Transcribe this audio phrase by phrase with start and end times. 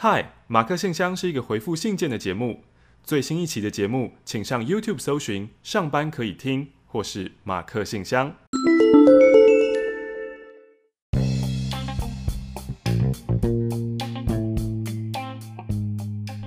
[0.00, 2.62] 嗨，马克信箱是一个回复信件的节目。
[3.02, 8.32] 最新一期的节目，请上 YouTube 搜寻“上班可以听”或是“马克信箱”。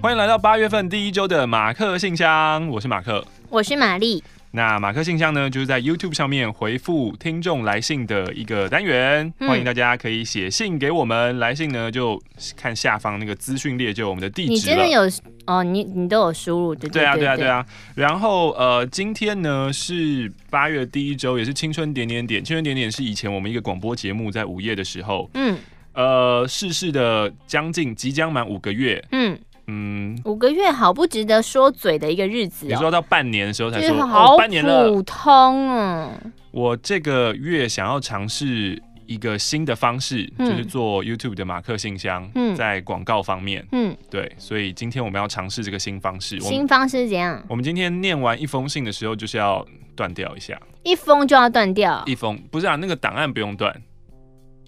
[0.01, 4.23] 欢迎来到八月份第一周的马克信箱，我是马克，我是玛丽。
[4.53, 11.39] 那马克信箱呢，就是在 YouTube 上面回复听众来信的一个单元，嗯、欢迎大家可以写信给我们。
[11.39, 12.21] 来信呢，就
[12.57, 14.51] 看下方那个资讯列，就有我们的地址。
[14.51, 15.01] 你真的有
[15.45, 15.63] 哦？
[15.63, 17.65] 你你都有输入对对，对，对，对啊，对啊，对啊。
[17.95, 22.43] 然后呃，今天呢是八月第一周，也是青春点点点。
[22.43, 25.57] 青春点点是以前我们一个广播节目，在午夜的时候，嗯，
[25.93, 29.39] 呃，逝世的将近即将满五个月，嗯。
[29.67, 32.69] 嗯，五个月好不值得说嘴的一个日子，哦。
[32.69, 36.31] 你说到半年的时候才说，就是，好普通啊，哦！
[36.51, 46.39] 我这个月想要尝试一个新的方式，嗯，就是做 YouTube 的马克信箱，嗯，在广告方面，嗯，对，所以今天我们要尝试这个新方式。
[46.39, 47.43] 新方式是怎样？
[47.47, 49.65] 我们今天念完一封信的时候，就是要
[49.95, 53.73] 断掉一下，一封就要断掉，一封不是啊，那个档案不用断，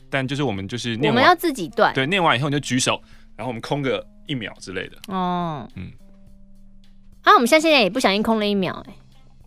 [0.09, 3.01] 但就是我们就是念完我们要自己断，对，念完以后你就举手，
[3.35, 4.05] 然后我们空个。
[4.25, 4.95] 一秒之类的。
[5.09, 5.91] 哦，嗯，
[7.23, 8.95] 啊，我们现在现在也不小心空了一秒，欸，哎，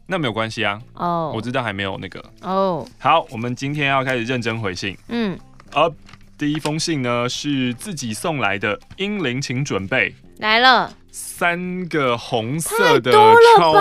[0.05, 2.23] 那没有关系啊，哦，我知道还没有那个。
[2.43, 5.39] 哦，好，我们今天要开始认真回信，嗯，
[5.73, 5.91] 呃，
[6.37, 10.15] 第一封信呢是自己送来的，英灵请准备。
[10.41, 13.11] 来了，三个红色的
[13.57, 13.81] 钞票，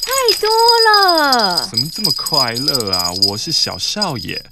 [0.00, 0.48] 太多
[0.86, 3.12] 了，怎么这么快乐啊？
[3.28, 4.42] 我是小少爷，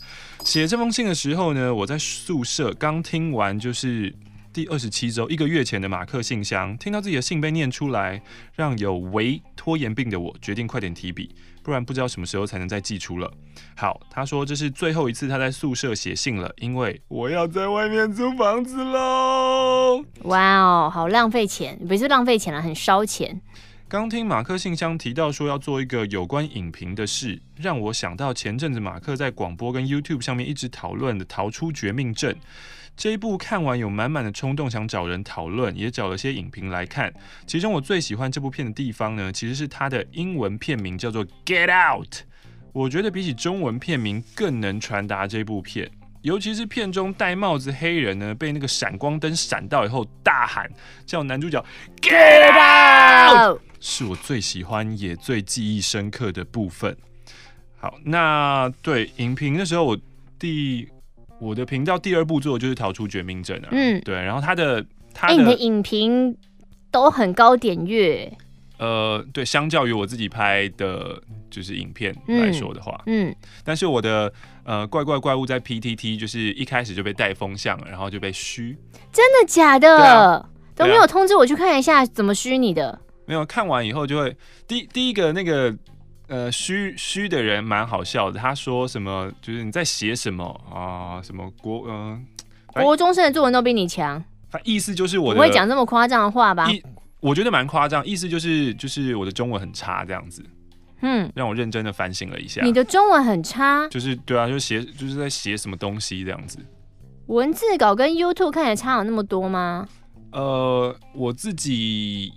[0.45, 4.15] 写这封信的时候呢，我在宿舍刚听完就是。
[4.51, 8.21] 第二十七周，一个月前的马克信箱，听到自己的信被念出来，
[8.57, 13.31] 让有为拖延病的我决定快点提笔，不然不知道什么时候才能再寄出了。
[13.77, 20.03] 好，他说这是最后一次他在宿舍写信了，因为我要在外面租房子喽。
[20.23, 23.41] 哇哦，好浪费钱，不是浪费钱了，很烧钱。
[23.91, 32.35] 刚听马克信箱提到说要做一个有关影评的事，让我想到前阵子马克在广播跟 YouTube 上面一直讨论的《逃出绝命镇》。
[32.95, 37.11] 这一部看完有满满的冲动，想找人讨论，也找了些影评来看。
[37.47, 42.13] 其中我最喜欢这部片的地方呢，其实是它的英文片名叫做《Get Out》。
[42.75, 45.91] 我觉得比起中文片名更能传达这部片，
[46.23, 50.71] 尤其是片中戴帽子黑人呢，被那个闪光灯闪到以后大喊
[51.07, 51.65] 叫男主角
[52.01, 56.97] Get Out，是我最喜欢也最记忆深刻的部分。
[57.79, 59.99] 好，那对影评那时候，我
[60.39, 60.89] 第。
[61.41, 66.37] 我的频道第二部做的就是逃出绝命镇啊，嗯，对，然后他的他的、欸、你的影评
[66.91, 68.37] 都很高点阅，
[68.79, 74.33] 呃，对，相较于我自己拍的就是影片来说的话，嗯，嗯但是我的
[74.65, 78.77] 呃怪怪怪物在 PTT 就是一开始就被带风向，然后就被虚，
[79.13, 79.99] 真的假的？
[79.99, 84.37] 啊、都没有通知我去看一下怎么虚你的，没有看完以后就会
[84.67, 85.75] 第第一个那个。
[86.31, 88.39] 呃，虚虚的人蛮好笑的。
[88.39, 89.33] 他说什么？
[89.41, 91.23] 就是你在写什么啊、呃？
[91.25, 92.23] 什么国嗯，
[92.75, 94.23] 呃、国中生的作文都比你强。
[94.53, 96.69] 他意思就是我的不会讲这么夸张的话吧？
[97.21, 98.07] 我觉得蛮夸张。
[98.07, 100.45] 意思就是就是我的中文很差这样子。
[101.01, 102.63] 嗯，让我认真的反省了一下。
[102.65, 103.89] 你的中文很差？
[103.89, 106.59] 就是对啊，就写就是在写什么东西这样子。
[107.27, 109.87] 文字稿跟 YouTube 看起来差有那么多吗？
[110.33, 112.33] 呃，我自己。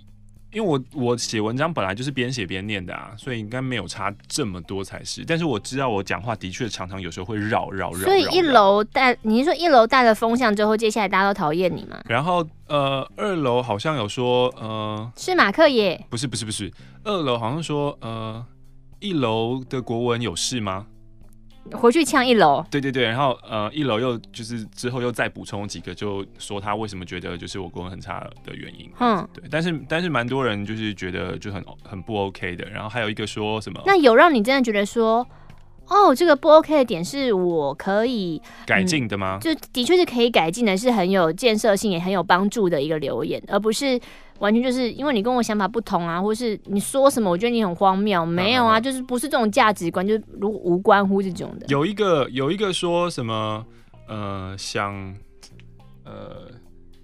[0.52, 5.24] 因为我我写文章本来就是边写边念的啊，所以应该没有差这么多才是。
[5.24, 8.04] 但是我知道我讲话的确常常有时候会绕绕绕。
[8.04, 12.00] 所以一楼带你是说一楼带了风向之后，接下来大家都讨厌你吗？
[12.06, 16.06] 然后呃，二楼好像有说呃，是马克耶？
[16.10, 16.70] 不是不是不是，
[17.04, 18.44] 二楼好像说呃，
[19.00, 20.86] 一楼的国文有事吗？
[21.70, 28.90] 回去呛一楼，对对对，然后呃，一楼又就是之后又再补充几个，就说他为什么觉得就是我国文很差的原因。
[28.98, 33.80] 嗯，对，但是但是蛮多人就是觉得就很很不 OK 的，然后还有一个说什么？
[33.86, 35.26] 那有让你真的觉得说，
[35.86, 39.38] 哦，这个不 OK 的点是我可以改进的吗？
[39.38, 44.00] 嗯，就的确是可以改进的，是很有建设性也很有帮助的一个留言，而不是。
[44.42, 48.26] 完全就是因为你跟我想法不同啊，或是你说什么，我觉得你很荒谬。
[48.26, 51.66] 没有啊，就是不是这种价值观，就是如无关乎这种的。
[51.68, 53.64] 有一个有一个说什么
[54.08, 55.14] 呃，想
[56.04, 56.50] 呃，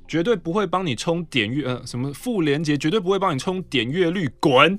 [0.08, 4.76] 绝对不会帮你充点阅，呃，什么副连结绝对不会帮你充点阅率，滚！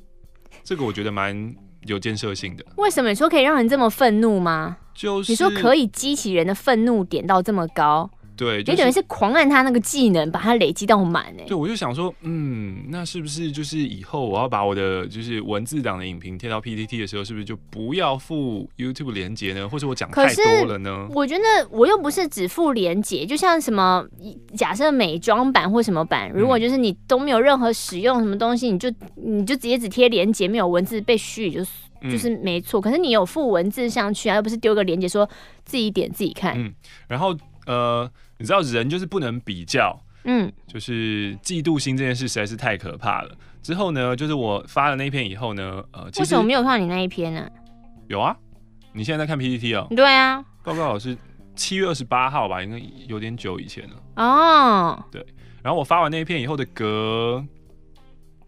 [0.61, 2.65] 这个我觉得蛮有建设性的。
[2.75, 4.75] 为什么你说可以让人这么愤怒吗？
[4.93, 8.11] 就是你说可以激起人的愤怒点到这么高。
[8.39, 11.43] 对，就是、你等于是狂按他那个技能，把它累积到满哎。
[11.45, 19.67] 对，我就想说，嗯，那是不是就是以后我要把我的就是文字档的影评贴到 PPT 的时候，是不是就不要附 YouTube 连接呢？
[19.67, 21.05] 或者我讲太多了呢？
[21.09, 24.05] 我觉得我又不是只附连接，就像什么
[24.55, 31.71] 假设美妆版或什么版，如果就是你都没有任何使用什么东西，你就你就直接只贴连接，没有文字被虚就是。
[32.09, 35.29] 就是没错，可是你有附文字上去啊，又不是丢个链接说
[35.65, 36.57] 自己点自己看。
[36.57, 36.73] 嗯，
[37.09, 37.35] 然后
[37.69, 43.29] 呃，你知道人就是不能比较，嗯，就是嫉妒心这件事实在是太可怕了。
[43.61, 47.47] 之后呢，就是我发了那一篇以后呢，呃，其实为什么没有看到你那一篇呢？
[48.07, 48.35] 有啊，
[48.91, 49.85] 你现在在看 PPT 哦？
[49.95, 51.15] 对啊，报告老师
[51.55, 53.95] 七月二十八号吧，应该有点久以前了。
[54.15, 55.23] 哦，对，
[55.61, 57.45] 然后我发完那一篇以后的隔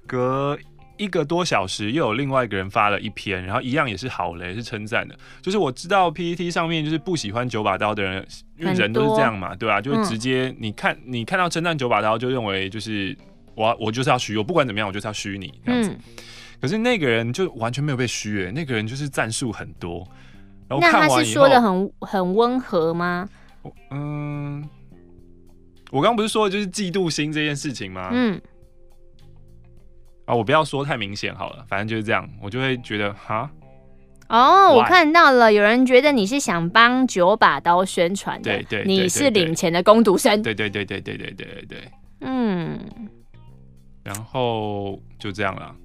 [0.07, 0.57] 隔。
[1.01, 5.18] 一个多小时，又有另外一个人发了一篇，然后一样也是好雷，是称赞的。
[5.42, 9.81] 就是我知道 PPT 上面就是不喜欢九把刀的人，因为人都是这样嘛，对吧、啊？
[9.81, 13.18] 就是直接你看，你看到称赞九把刀，就认为就是
[13.56, 15.98] 我我就是要虚，我不管怎么样，我就是要虚你这样子。
[16.62, 20.07] 可是那个人就完全没有被虚，哎，那个人就是战术很多。
[20.68, 23.27] 然后看完以后，那他是说的很很温和吗？
[23.89, 24.63] 嗯，
[25.89, 28.09] 我刚刚不是说的就是嫉妒心这件事情吗？
[28.13, 28.39] 嗯。
[30.25, 33.50] 啊，我不要说太明显好了，反正就是这样，我就会觉得哈。
[34.29, 34.73] 哦?
[34.75, 41.91] 我看到了，有人觉得你是想帮九把刀宣传的，对对，你是领钱的工读生，对对对对对对对对对，
[42.21, 42.79] 嗯，
[44.03, 45.75] 然后就这样了。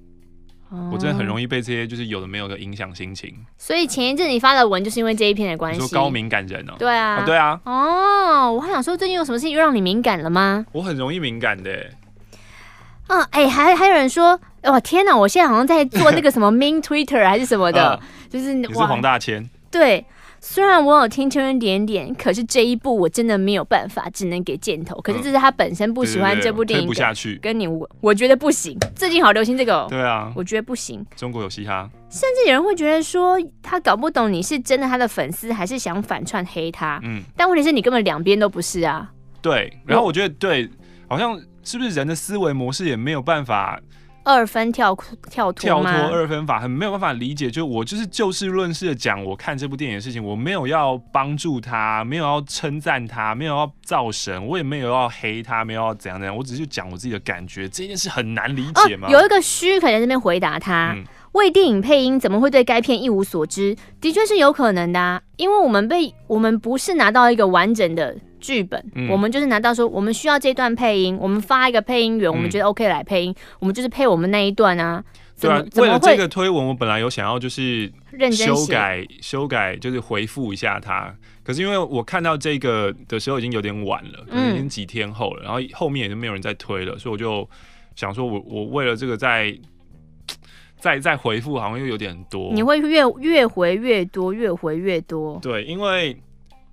[0.69, 3.33] 哦，我真的很容易被这些就是有的没有的影响心情。
[3.57, 6.73] 所以前一阵你发的文就是因为这一篇的关系，你说高敏感人哦？
[6.79, 7.59] 对啊，哦对啊。
[7.65, 10.65] 哦，我还想说最近有什么事情又让你敏感了吗？
[10.71, 11.85] 我很容易敏感的。
[13.07, 15.15] 啊，哎、欸，还还有人说，哇，天哪！
[15.15, 17.99] 我现在好像在做那个什么 Main Twitter 还是什么的， 呃、
[18.29, 19.49] 就是你是黄大千。
[19.71, 20.05] 对，
[20.41, 24.99] 虽然我有听圈点点，可是这一部我真的没有办法，只能给箭头。
[25.01, 27.37] 可是这是他本身不喜欢这部电影，推不下去。
[27.41, 28.77] 跟你我，我觉得不行。
[28.95, 31.05] 最近好流行这个、哦，对啊，我觉得不行。
[31.15, 36.99] 中国有嘻哈，甚至有人会觉得说，他搞不懂你是真的他的粉丝，还是想反串黑他。
[37.03, 39.09] 嗯，但问题是你根本两边都不是啊。
[39.41, 40.69] 对，然后我觉得对，
[41.07, 41.39] 好像。
[41.63, 43.77] 是不是人的思维模式也没有办法
[44.23, 44.95] 二分跳
[45.29, 47.51] 跳脱跳脱二分法，很没有办法理解？
[47.51, 57.67] 就我就是就事论事的讲，我看这部电影的事情，我没有要帮助他，没有要称赞他，没有要造神，我也没有要黑他，没有要怎样怎样，我只是讲我自己的感觉。
[57.67, 59.09] 这件事很难理解吗？
[59.09, 63.75] 哦、有一个虚可能在这边回答他，嗯、为电影配音怎么会对该片一无所知？
[63.99, 68.15] 的确是有可能的、啊，因为我们被我们不是拿到一个完整的。
[68.39, 75.03] 剧本，嗯、我们就是拿到说，我们需要这段配音，我们发一个配音员，嗯、我们觉得 OK 来配音，我们就是配我们那一段啊。
[75.39, 77.91] 对啊，为了这个推文，我本来有想要就是
[78.31, 81.13] 修改修改，就是回复一下他。
[81.43, 87.47] 可是因为我看到这个的时候已经有点晚了，可能已经几天后了，嗯、然后后面也就没有人再推了，所以我就
[87.95, 89.55] 想说我我为了这个再
[90.79, 92.51] 再再回复，好像又有点多。
[92.51, 95.39] 你会越越回越多，越回越多。
[95.39, 96.17] 对，因为。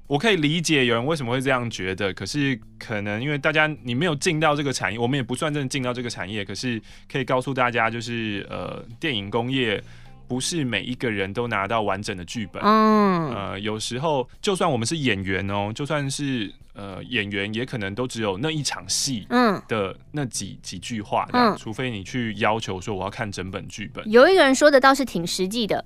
[0.06, 6.80] 我可以理解有人为什么会这样觉得，可是可能因为大家你没有进到这个产业，我们也不算真的进到这个产业，可是
[7.10, 9.82] 可以告诉大家，就是呃，电影工业
[10.28, 24.06] 不是每一个人都拿到完整的剧本，嗯，呃，有时候就算我们是演员哦，就算是呃演员，也可能都只有那一场戏，嗯的那几几句话，嗯，除非你去要求说我要看整本剧本。
[24.10, 25.82] 有一个人说的倒是挺实际的。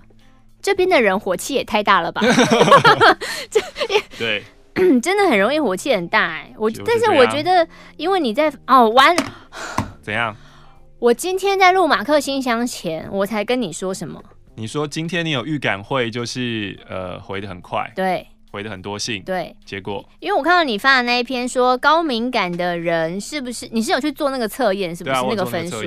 [0.60, 2.20] 这边的人火气也太大了吧？
[3.50, 3.60] 这
[4.18, 4.42] 对，
[5.00, 6.52] 真的很容易火气很大哎。
[6.58, 7.66] 我但是我觉得，
[7.96, 9.16] 因为你在哦玩
[10.02, 10.34] 怎样？
[10.98, 14.22] 我今天在录马克信箱前，我才跟你说什么？
[14.56, 19.54] 你说今天你有预感会就是呃回的很快，对，回的很多信，对。
[19.64, 23.68] 结果因为我看到你发的那一篇说高敏感的人是不是？
[23.70, 25.16] 你是有去做那个测验是不是？
[25.28, 25.80] 那个分数？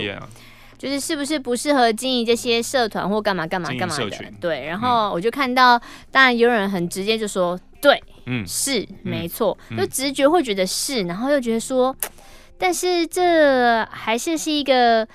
[0.82, 4.34] 就是是不是不适合经营这些社团或干嘛干嘛干嘛的？
[4.40, 11.96] 对，然后我就看到，嗯、当然有人很直接就说，对，嗯，是、嗯、没错，就直觉会觉得是，然后又觉得说，
[12.58, 15.08] 但是这还是是一个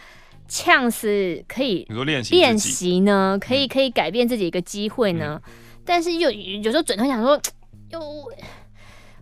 [0.48, 5.52] chance 可以练习练习呢，可以可以改变自己一个机会呢，嗯、
[5.84, 7.40] 但是又有时候转头想说，
[7.90, 8.00] 又。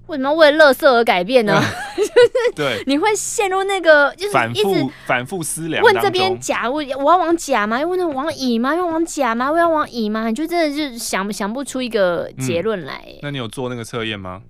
[0.07, 1.59] 为什么要为了垃圾而改变呢？
[1.97, 2.11] 就是
[2.55, 7.81] 对，你会陷入那个就是反复反复思量，问这边甲，我我要往甲吗？
[7.81, 8.75] 又问那往乙吗？
[8.75, 9.51] 要往甲吗？
[9.51, 10.29] 我要往乙吗？
[10.29, 13.03] 你就真的是想想不出一个结论来。
[13.23, 14.43] 那你有做那个测验吗？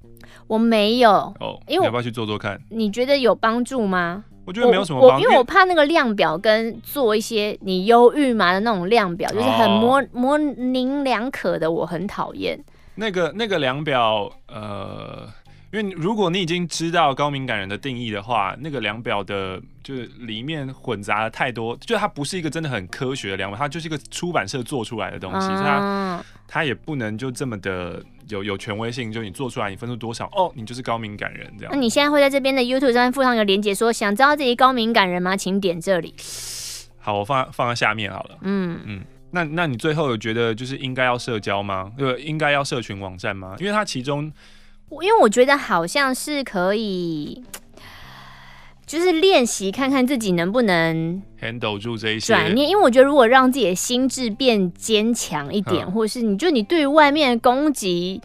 [0.47, 2.61] 我没有哦，因为你要不要去做做看？
[2.71, 4.25] 你觉得有帮助吗？
[4.45, 12.63] 我觉得没有什么帮助，因为我怕那个量表跟做一些你忧郁嘛的那种量表，就是很模模棱两可的，我很讨厌。
[12.97, 15.29] 那个那个量表，呃。
[15.75, 31.73] 因为如果你已经知道高敏感人的定义的话，那个量表的就是里面混杂了太多，就它不是一个真的很科学的量表，它就是一个出版社做出来的东西，嗯、它它也不能就这么的有有权威性，就你做出来你分数多少哦，你就是高敏感人这样。
[31.75, 35.37] 那你现在会在这边的 YouTube 上面附上一个链接，说想知道自己高敏感人吗？
[35.37, 36.15] 请点这里。
[37.01, 38.39] 好，我放放在下面好了。
[38.43, 39.05] 嗯嗯。
[39.33, 41.91] 那那你最后有觉得就是应该要社交吗？
[41.99, 43.57] 对，应该要社群网站吗？
[43.59, 44.33] 因为它其中，
[45.03, 47.43] 因为我觉得好像是可以，
[48.87, 52.69] 就是练习看看自己能不能 handle 住这一些转念。
[52.69, 58.21] 因为我觉得如果让自己的心智变坚强一点，嗯、或者是你就你对于外面的攻击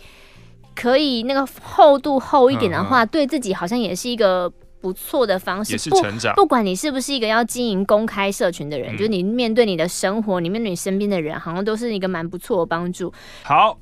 [0.76, 4.52] 可以那个厚度厚一点的话，嗯嗯对自己好像也是一个。
[4.82, 6.34] 不错的方式，也是成长。
[6.36, 13.12] 不，不管你是不是一个要经营公开社群的人，嗯、就是你面对你的生活，你面对你身边的人，好像都是一个蛮不错的帮助。
[13.44, 13.78] 好，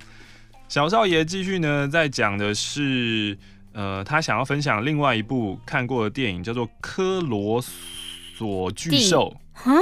[0.67, 3.37] 小少爷继续呢，在讲的是，
[3.73, 9.33] 呃，他想要分享另外一部看过的电影，叫做《科罗索巨兽》
[9.71, 9.79] 啊。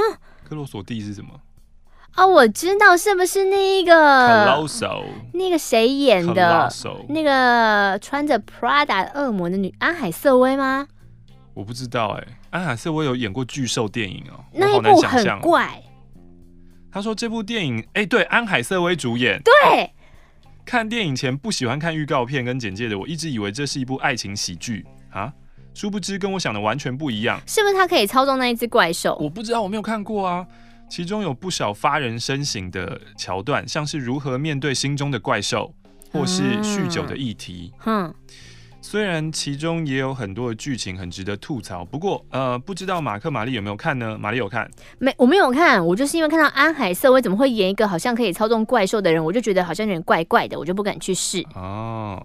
[0.48, 1.28] 科罗索蒂是什么？
[2.16, 4.56] 哦，我知道，是不是那个
[5.32, 6.72] 那个谁演的
[7.08, 10.86] 那个穿着 Prada 恶魔的女安海瑟薇吗？
[11.52, 15.82] 我不知道哎、欸，安海瑟薇有演过巨兽电影哦、喔，那一部很怪。
[16.92, 19.42] 他说这部电影，哎、欸，对，安海瑟薇主演。
[19.42, 19.90] 对，
[20.66, 25.32] 看电影前不喜欢看预告片跟简介的，我一直以为这是一部爱情喜剧啊，
[25.72, 27.40] 殊不知跟我想的完全不一样。
[27.46, 29.16] 是不是他可以操纵那一只怪兽？
[29.20, 30.44] 我不知道，我没有看过啊。
[30.88, 35.72] 其中有不少发人深省的桥段，像是如何面对心中的怪兽，
[36.10, 37.72] 或是酗酒的议题。
[37.86, 38.12] 嗯。
[38.88, 44.16] 虽然其中也有很多的剧情很值得吐槽，不过呃，不知道马克、玛丽有没有看呢？
[44.16, 44.70] 玛丽有看？
[45.00, 45.84] 没，我没有看。
[45.84, 51.44] 我就是因为看到安海瑟薇怎么会演一个好像可以操纵怪兽的人，我就觉得好像有点怪怪的，我就不敢去试。
[51.56, 52.24] 哦，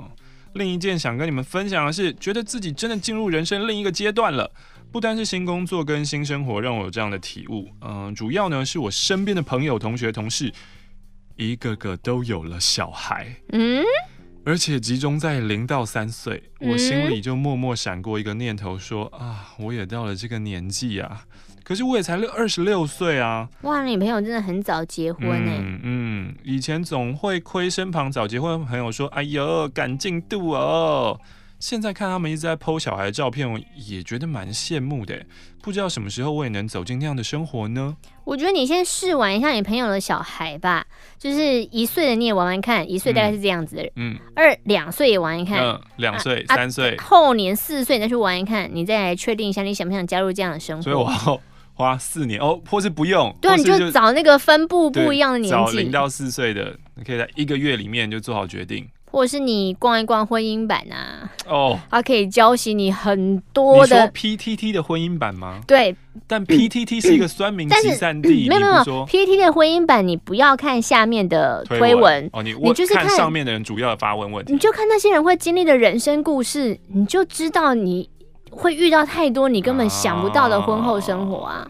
[0.53, 4.51] 另一件想跟你们分享的是，觉得自己真的进入人生另一个阶段了。
[4.91, 10.53] 不单是新工作跟新生活让我有这样的体悟，嗯、呃，主要呢是我身边的朋友、同学、同事，
[11.38, 13.36] 一个个都有了小孩。
[13.51, 13.84] 嗯。
[14.44, 21.26] 而且集中在零到三岁，我心里就默默闪过一个念头说，说、嗯、啊，我也到了这个年纪啊，
[21.64, 23.48] 可是我也才六二十六岁啊。
[23.62, 25.60] 哇，你朋友真的很早结婚呢、欸。
[25.60, 31.20] 嗯嗯，以前总会亏身旁早结婚的朋友说，哎呦，赶进度哦。
[31.62, 35.24] 现在看他们一直在 po 小孩的照片，我也觉得蛮羡慕的。
[35.62, 37.96] 不知道什么时候我也能走进那样的生活呢？
[38.24, 40.84] 我觉得你先试玩一下你朋友的小孩吧，
[41.20, 50.82] 就是一岁的你也玩玩看，一岁大概是这样子的人，嗯，二两岁也玩一看，嗯，两岁、三岁，后年四岁再去玩一看，你再来确定一下你想不想加入这样的生活。
[50.82, 51.39] 所以我要
[51.74, 58.88] 花四年哦，或是不用，对，你就找那个分布不一样的年纪，找零到四岁的，你可以在一个月里面就做好决定。
[59.12, 63.96] 或者是你逛一逛婚姻版啊，哦，它可以教习你很多的。
[63.96, 65.60] 你说 PTT 的婚姻版吗？
[65.68, 65.94] 对，
[66.25, 68.74] 但 PTT 是一个酸民集散地，没有没有
[69.06, 78.10] ，PTT 的婚姻版你不要看下面的推文哦，你你就是看上面的人主要的发问问题，你就看那些人会经历的人生故事，你就知道你
[78.50, 81.70] 会遇到太多你根本想不到的婚后生活啊。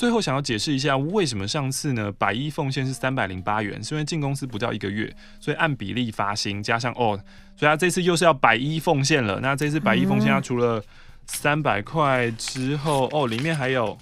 [0.00, 7.20] 最后想要解释一下，为什么上次呢百亿奉献是三百零八元，是因为进公司不到一个月，所以按比例发薪，加上哦，
[7.54, 9.40] 所以他这次又是要百一奉献了。
[9.40, 10.82] 那这次百一奉献，他除了
[11.26, 13.98] 三百块之后，哦，里面还有，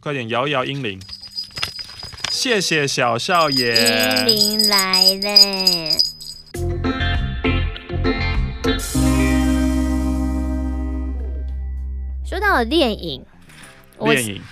[0.00, 1.00] 快点摇一摇英灵，
[2.32, 5.30] 谢谢小少爷，英灵来了。
[12.24, 13.24] 说到了电影。
[14.00, 14.42] 电影，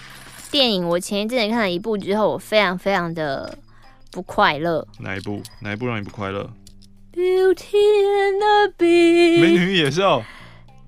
[0.50, 3.56] 电影，我前一阵子看了一部之后，我非常非常的
[4.10, 4.86] 不快乐。
[5.00, 5.42] 哪一部？
[5.60, 6.50] 哪一部让你不快乐
[7.12, 9.40] ？Beauty and the Beast。
[9.40, 10.22] 美女与野兽。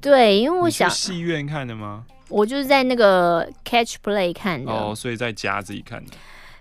[0.01, 2.05] 对，因为我想戏院看的吗？
[2.29, 4.71] 我就是在那个 Catch Play 看的。
[4.71, 6.13] 哦，所以在家自己看的。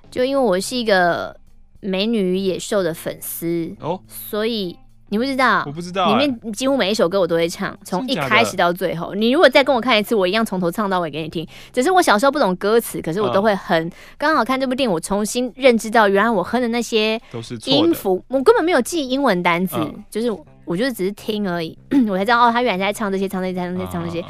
[0.10, 1.40] 就因为我是一个
[1.80, 4.78] 美女与野兽的粉丝哦，所以。
[5.10, 9.14] 你不知道，我不知道、欸，里面几乎每一首歌我都会唱，从一开始到最后。
[9.14, 11.48] 你如果再跟我看一次，我一样从头唱到尾给你听。
[11.74, 13.92] 只是我小时候不懂歌词，可是我都会哼。
[14.18, 17.20] 刚、嗯、好看这部电影，我重新认知到，原来我哼的那些
[17.66, 20.32] 音符，我根本没有记英文单词、嗯，就是
[20.66, 24.24] 我就是只是听而已， 我才知道哦，他原来在唱这些，唱这些，唱这些，唱这些。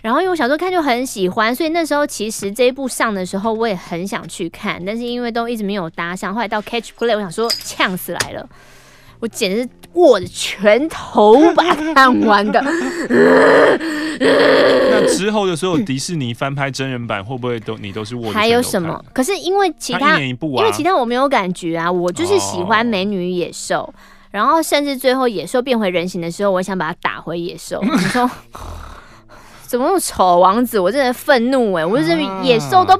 [0.00, 6.34] 然后因为我小时候看就很喜欢，所以那时候其实这一部上的时候，我也很想去看，但是因为都一直没有搭上。
[6.34, 8.46] 后来到 Catch Play，我想说呛死来了。
[9.20, 12.60] 我简直是握着拳头把它 看完的。
[14.20, 18.30] 那之后的所有迪士尼翻拍真人版会不会都你都是握？
[18.32, 19.04] 还有什么？
[19.12, 21.90] 可是因为其他，他一年一部啊，因为其他我没有感觉啊。
[21.90, 23.92] 我就是喜欢《美女与野兽》，
[24.30, 27.80] 然后甚至最后野兽变回人形的时候，我想把它打回野兽。
[27.84, 28.30] 你说
[29.66, 30.78] 怎么那么丑，王子？
[30.78, 31.84] 我真的愤怒哎！
[31.84, 32.94] 我就是野兽都。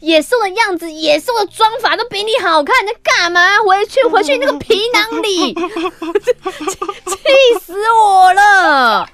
[0.00, 3.58] 野兽的样子，野兽的妆法都比你好看，你在干嘛？
[3.66, 5.54] 回去， 回去那个皮囊里，
[7.06, 9.08] 气死我了！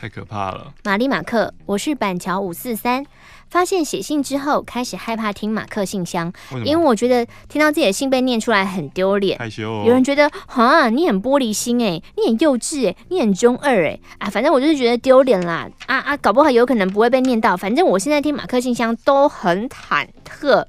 [0.00, 0.72] 太可怕了。
[0.84, 3.04] 玛丽马克，我是板桥五四三。
[3.50, 9.84] 发现写信之后，开始害怕听马克信箱，为因为我觉得听到自己的信被念出来很丢脸，害羞、哦。
[9.86, 15.68] 有人觉得哈，你很玻璃心哎，你很幼稚哎，你很中二哎啊，反正我就是觉得丢脸啦。
[15.86, 20.64] 啊啊，搞不好有可能不会被念到，反正我现在听马克信箱都很忐忑。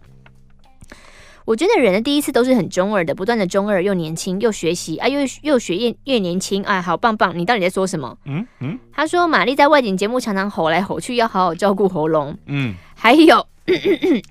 [1.49, 7.35] 我觉得人的第一次都是很中二的，不断的中二又年轻又学习啊，又又学越越年轻啊，好棒棒！
[7.35, 8.15] 你到底在说什么？
[8.25, 12.37] 嗯嗯，他说玛丽在外景节目常常吼来吼去，要好好照顾喉咙。
[12.45, 13.73] 嗯，还有， 哎、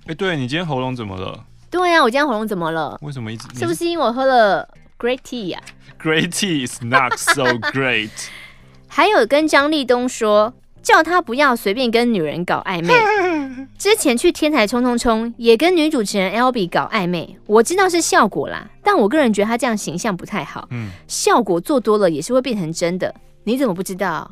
[0.07, 1.45] 欸，对你今天喉咙怎么了？
[1.69, 2.97] 对呀、啊，我今天喉咙怎么了？
[3.03, 3.49] 为什么一直？
[3.59, 8.11] 是不是因为我喝了 Great Tea 呀、啊、？Great Tea is not so great。
[8.87, 10.55] 还有跟张立东说。
[10.83, 12.95] 叫他不要随便跟女人搞暧昧。
[13.77, 17.39] 之前去天台冲冲冲，也跟女主持人 Albee 搞暧昧。
[17.47, 20.67] 我知道是效果啦，但我个人觉得他这样形象不太好。
[20.71, 23.15] 嗯，效果做多了也是会变成真的。
[23.45, 24.31] 你怎么不知道？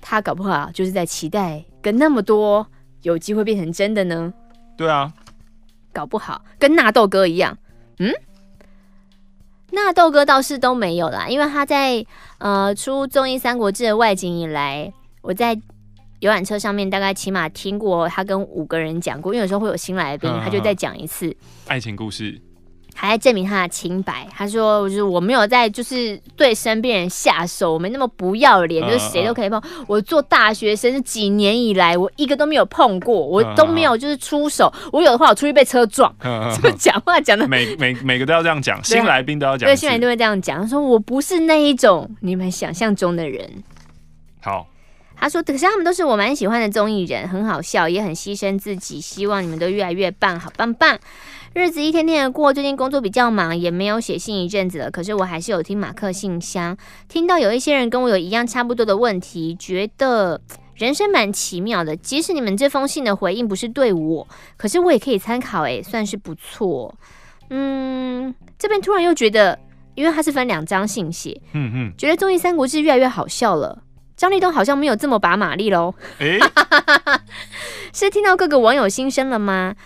[0.00, 2.66] 他搞不好就是在期待跟那么多
[3.02, 4.32] 有机会变成真的呢？
[4.76, 5.12] 对啊，
[5.92, 7.58] 搞不好跟纳豆哥一样。
[7.98, 8.12] 嗯，
[9.72, 12.04] 纳豆哥倒是都没有啦，因为他在
[12.38, 14.92] 呃出综艺《三国志》的外景以来。
[15.22, 15.58] 我在
[16.20, 21.34] 游览车上面大概起码听过他跟五个人讲过，因为有时候会有新来宾，他就再讲一次
[21.68, 22.40] 爱情故事，
[22.92, 24.26] 还在证明他的清白。
[24.32, 29.62] 他说：“就是我没有在，就是对身边人下手，我没那么不要脸，就是谁都可以碰。
[29.86, 34.72] 我做大学生几年以来，我一个都没有碰过，我都没有就是出手。
[34.92, 36.12] 我有的话，我出去被车撞。
[36.60, 40.60] 就讲话讲的每每每个都要这样讲，新来宾都要讲，对，新来宾都会这样讲。
[40.60, 43.62] 他说我不是那一种你们想象中的人。
[44.40, 44.66] 好。”
[45.20, 49.00] 他说：“可是他们都是我蛮喜欢的综艺人，很好笑，也很牺牲自己。
[49.00, 50.98] 希望你们都越来越棒，好棒棒！
[51.54, 54.90] 日子一天天的过，最近工作比较忙，也没有写信一阵子了。
[54.90, 56.76] 可是我还是有听马克信箱，
[57.08, 60.40] 听到有一些人跟我有一样差不多的问题，觉得
[60.76, 61.96] 人生蛮奇妙的。
[61.96, 66.94] 即使你们这封信的回应不是对我，可是我也可以参考，诶，算是不错。
[67.50, 69.58] 嗯，这边突然又觉得，
[69.96, 73.82] 因为他是分两张信写，嗯嗯，觉得综艺三国志越来越好笑了。”
[74.18, 76.40] 张立东好像没有这么把马力喽，欸、
[77.94, 79.76] 是听到各个网友心声了吗？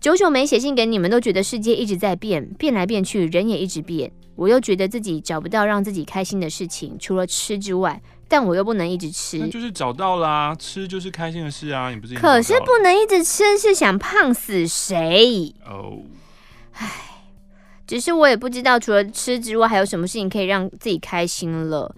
[0.00, 4.10] 久久没写信给你们，都觉得世界一直在变，变来变去，人也一直变。
[4.34, 9.38] 我又觉得自己找不到让自己开心的事情，除了吃之外，但我又不能一直吃。
[9.38, 12.16] 那就是找到啦，吃就是开心的事啊，你不是？
[12.16, 15.54] 可是不能一直吃，是想胖死谁？
[15.64, 16.02] 哦，
[16.72, 16.90] 唉，
[17.86, 21.94] 只是我也不知道除了吃之外，还有什么事情可以让自己开心了。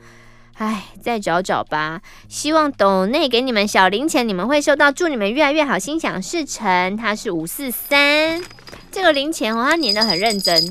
[0.58, 2.02] 哎，再找找吧。
[2.28, 4.90] 希望董内给你们小零钱，你们会收到。
[4.90, 6.96] 祝你们越来越好，心想事成。
[6.96, 8.42] 他是五四三，
[8.90, 10.68] 这个零钱哦，他粘得很认真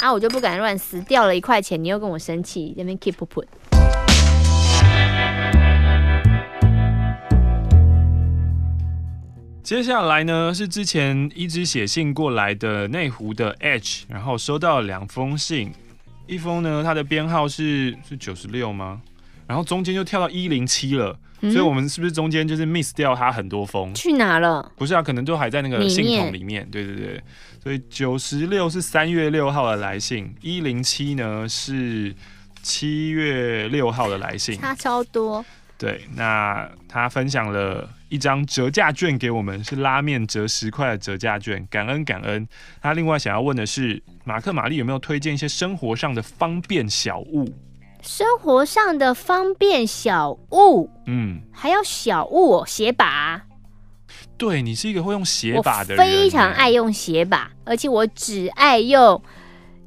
[0.00, 3.46] 啊，我就不敢乱撕，掉了一块钱，你又跟我生气，这边 keep put。
[9.62, 15.72] 接下来呢，是之前一直写信过来的内湖的 H，然后收到了两封信，
[16.26, 19.00] 一封呢，它的编号是是九十六吗？
[19.50, 23.92] 然后中间就跳到一零七了，嗯、所以我们是不是中间就是 miss 掉它很多封？
[23.94, 24.70] 去哪了？
[24.76, 26.64] 不是啊，可能都还在那个信筒里面。
[26.70, 27.20] 对对对，
[27.60, 32.14] 所以九十六是三月六号的来信，一零七呢是
[32.62, 35.44] 七月六号的来信，差超多。
[35.76, 42.46] 对，那他分享了一张折价券给我们，是拉面折十块的折价券，感恩感恩。
[42.80, 47.52] 他另外想要问的是，马克玛丽有没有推荐一些生活上的方便小物？
[48.02, 53.42] 生活上的方便小物，嗯，还要小物哦，鞋把。
[54.36, 59.22] 对，你是一个会用鞋把的人，非常爱用鞋把，而且我只爱用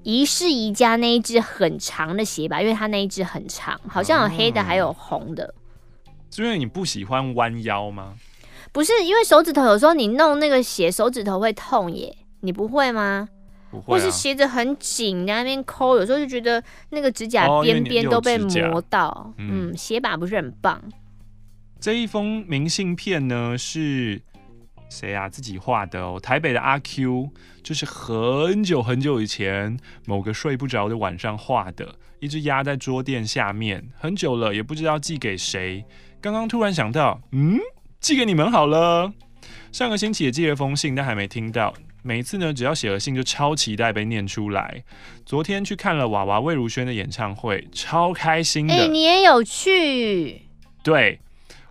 [0.03, 5.53] 宜室宜家那一只很长的鞋把，因为它那一只很长，好像有黑的，还有红的。
[6.29, 8.13] 是因为你不喜欢弯腰吗？
[8.71, 13.29] 不是，因为手指头有时候你弄那个鞋，手指头会痛耶，你不会吗？
[13.81, 19.07] 或是鞋子很紧，在那边抠，有时候就觉得那个指甲边边都被磨到。
[19.07, 20.81] 哦、嗯，鞋把不是很棒。
[21.79, 24.21] 这一封明信片呢是
[24.89, 25.27] 谁啊？
[25.27, 26.19] 自己画的哦。
[26.21, 27.29] 台北的阿 Q，
[27.61, 35.83] 就是很久很久以前某个睡不着的晚上画的，一直压在桌垫下面，很久了也不知道寄给谁。
[36.21, 37.59] 刚刚突然想到，嗯，
[37.99, 39.11] 寄给你们好了。
[39.73, 41.73] 上个星期也寄了封信，但还没听到。
[42.05, 44.83] 每一次呢，只要写了信就超期待被念出来。
[45.25, 48.73] 昨天去看了娃娃魏如萱的演唱会，超开心的。
[48.73, 50.41] 哎、欸，你也有去？
[50.83, 51.21] 对，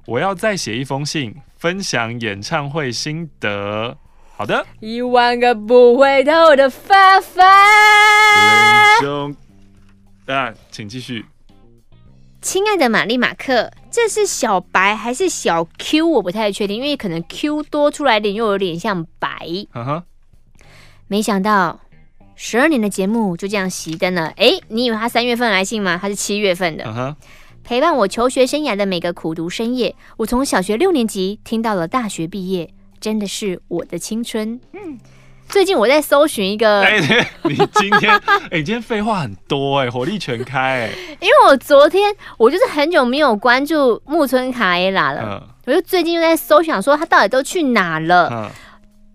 [0.06, 3.98] 我要再写一封信，分享演唱会心得。
[4.34, 7.42] 好的，一万个不回头的发发。
[9.00, 9.36] 兄，
[10.24, 11.26] 啊，请继续。
[12.40, 16.08] 亲爱的玛丽马克，这是小白还是小 Q？
[16.08, 19.28] 我不太确定，因为可能 Q 多出来点，又有点像白。
[19.74, 20.02] Uh huh.
[21.12, 21.78] 没想到
[22.34, 24.32] 十二年的节目就这样熄灯了。
[24.38, 25.98] 哎，你以为他三月份来信吗？
[26.00, 26.84] 他是七月份的。
[26.84, 27.14] Uh huh.
[27.62, 34.58] 陪伴我求学生涯的每个苦读深夜，我从小学六年级听到了大学毕业，真的是我的青春。
[34.72, 34.98] 嗯，
[35.50, 36.80] 最近我在搜寻一个。
[36.88, 36.98] 哎，
[37.42, 38.10] 你今天
[38.50, 40.90] 哎，你今天废话很多哎，火力全开哎。
[41.20, 45.52] 因为我昨天我就是很久没有关注木村卡艾拉了，uh.
[45.66, 48.30] 我就最近又在搜想说他到底都去哪了。
[48.30, 48.61] Uh.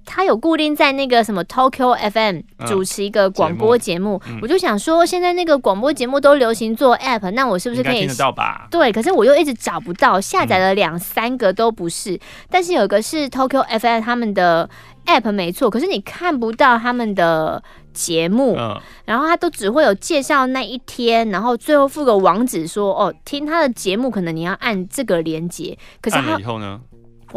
[0.08, 8.67] 他有固定在那个什么 Tokyo FM 主持一个广播节目，嗯、我就想说，现在那个广播节目都流行做 App，那我是不是可以听得到吧？
[8.72, 14.70] 对，可是我又一直找不到，下载了两三个都不是，嗯、但是有一个是 Tokyo FM 他们的
[15.06, 26.80] App 没错，可是你看不到他们的节目，嗯、然后他都只会有介绍那一天，然后最后附个网址说，哦，听他的节目可能你要按这个连接，可是他以后呢？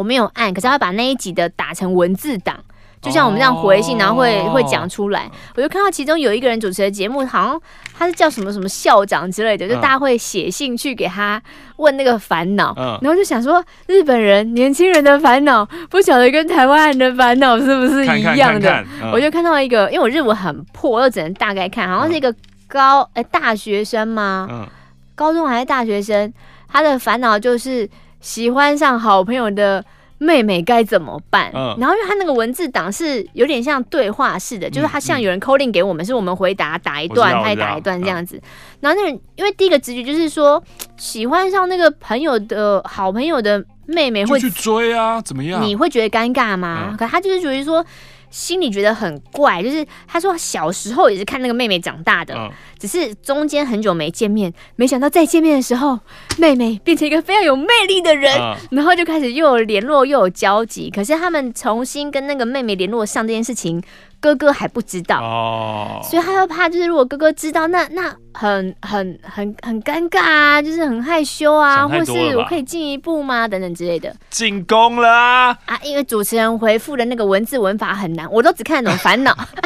[0.01, 2.57] 我没有按，可是他会把那一集的打成文字档，
[3.03, 5.31] 就像我们这样回信，然后会、哦、会讲出来。
[5.55, 7.61] 我就看到其中有一个人主持的节目，好像
[7.99, 11.43] 他是叫什么什么校长之类的，就大家会写信去给他
[11.77, 18.61] 问那个烦恼，嗯、然后就想说日本人年轻人的烦恼，不晓得跟台湾人的烦恼是不是一样的？
[18.61, 22.35] 看看看看嗯、我就看到一个，因为我日文很破，我又只能大概看，好像是一个
[22.67, 24.49] 高哎、欸、大学生吗？
[24.51, 24.67] 嗯、
[25.15, 26.33] 高中还是大学生？
[26.73, 27.87] 他的烦恼就是。
[28.21, 29.85] 喜欢上好朋友的
[30.19, 31.51] 妹妹该怎么办？
[31.55, 38.37] 嗯，然后因为他那个文字档是有点像对话式的，嗯、就是他像有人 calling 给我们，嗯、是我们回答打一段，他也打一段这样子。
[38.37, 38.43] 嗯、
[38.81, 40.63] 然后那人因为第一个直觉就是说，
[40.97, 45.21] 喜欢上那个朋友的好朋友的妹妹会去追啊？
[45.21, 45.63] 怎么样？
[45.63, 46.89] 你会觉得尴尬吗？
[46.91, 47.85] 嗯、可他就是属于说。
[48.31, 55.99] 心里觉得很怪，就是他说小时候也是看那个妹妹长大的，嗯、只是中间很久没见面，没想到再见面的时候，
[56.39, 60.91] 妹妹变成一个非常有魅力的人，嗯、然后就开始又有联络又有交集。
[60.91, 63.83] 可是他们重新跟那个妹妹联络上这件事情。
[64.21, 73.49] 哥哥还不知道，哦，所以他又怕，就是如果哥哥知道，那那很很很很尴尬啊，就是很害羞啊，或是我可以进一步吗？
[73.49, 74.15] 等等之类的。
[74.29, 75.59] 进攻了啊！
[75.65, 79.35] 啊，因为主持人回复的那个文字文法很难，我都只看得懂 烦恼，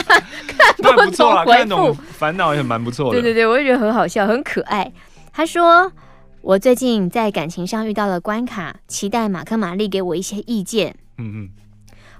[0.80, 1.92] 看不懂回复。
[2.12, 3.20] 烦恼也蛮不错的。
[3.20, 4.92] 对对对，我也觉得很好笑，很可爱。
[5.32, 5.90] 他说，
[6.42, 10.94] 我最近在感情上遇到了关卡，期待马克玛丽给我一些意见。
[11.18, 11.48] 嗯嗯，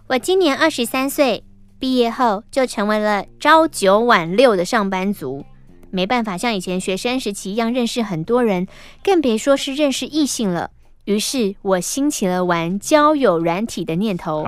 [0.08, 1.44] 我今年二十三岁。
[1.84, 5.44] 毕业后就成为了朝九晚六的上班族，
[5.90, 8.66] 没办法像以前学生时期一样认识很多人，
[9.02, 10.70] 更别说是认识异性了。
[11.04, 14.42] 于是我兴起了玩交友软体的念头。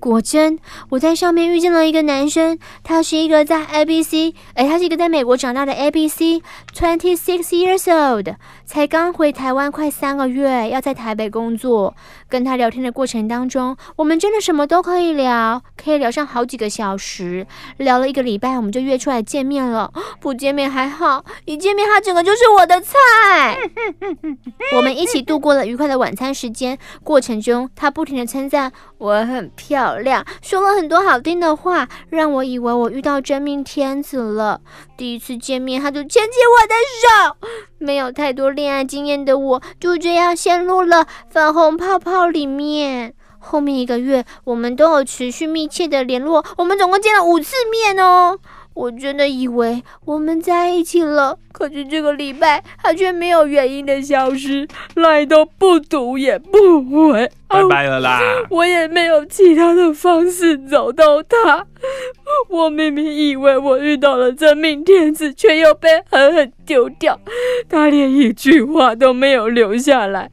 [0.00, 0.58] 果真，
[0.88, 8.34] 我在上面遇见了一个男生，他是一个在 ABC，哎，他是一个在美国长大的 ABC，twenty six years old，
[8.64, 11.94] 才刚回台湾快三个月，要在台北工作。
[12.28, 17.44] 跟他聊天的过程当中，我们真的什么都可以聊，可以聊上好几个小时。
[17.78, 19.92] 聊了一个礼拜，我们就约出来见面了。
[20.20, 23.58] 不见面还好，一见面他整个就是我的菜。
[24.76, 29.89] 我们一起度过了愉快的晚餐时间，过程中他不停的称赞我很漂亮。
[29.98, 34.60] 亮说了很多好听的话，让我以为我遇到真命天子了。
[34.96, 37.48] 第一次见面，他就牵起我的手。
[37.78, 43.14] 没有太多恋爱经验的我，就这样陷入了粉红泡泡里面。
[43.38, 48.38] 后面一个月，我们都有持续密切的联络，我们总共见了五次面哦。
[48.74, 58.20] 我真的以为我们在一起了，可是这个礼拜他却没有原因的消失，赖都不读也不回，拜拜了啦！
[58.50, 61.66] 我也没有其他的方式找到他。
[62.48, 67.18] 我明明以为我遇到了真命天子，却又被狠狠丢掉。
[67.68, 70.30] 他连一句话都没有留下来，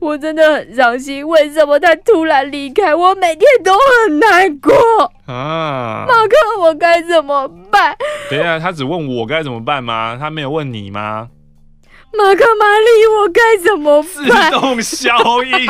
[0.00, 1.26] 我真的很伤心。
[1.26, 2.94] 为什么他突然离开？
[2.94, 3.72] 我每天都
[4.06, 4.72] 很难过
[5.26, 6.04] 啊！
[6.06, 7.96] 马克，我该怎么办？
[8.30, 10.16] 等一下，他只问我该怎么办吗？
[10.18, 11.28] 他没有问你吗？
[12.14, 14.50] 马克玛丽，我该怎么办？
[14.50, 15.66] 自动消音，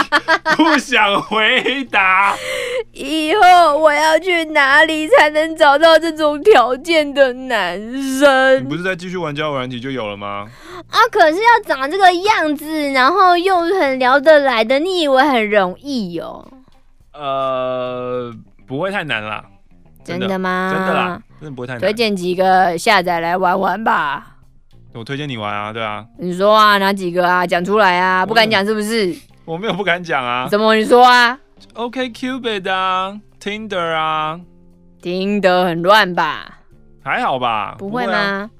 [0.56, 2.34] 不想回答。
[2.90, 7.78] 以后我要去哪里才能找到这种条件的男
[8.18, 8.64] 生？
[8.64, 10.48] 你不是在继续玩交友软体就有了吗？
[10.88, 16.44] 啊，可是要长这个样子，然后又很聊得来的，你以为很容易哦？
[17.14, 18.34] 呃，
[18.66, 19.44] 不会太难啦。
[20.02, 20.72] 真的吗？
[20.74, 21.80] 真的啦，真的不会太难。
[21.80, 24.31] 推荐几个下载来玩玩吧。
[24.94, 26.04] 我推荐你玩啊，对啊。
[26.18, 27.46] 你说啊，哪几个啊？
[27.46, 29.14] 讲出来啊，不敢讲是不是？
[29.44, 30.46] 我没有不敢讲啊。
[30.50, 31.38] 怎么你说啊
[31.74, 34.40] ？OK Cupid 啊，Tinder 啊
[35.00, 36.60] ，Tinder 很乱吧？
[37.02, 37.74] 还好吧？
[37.78, 38.50] 不会吗？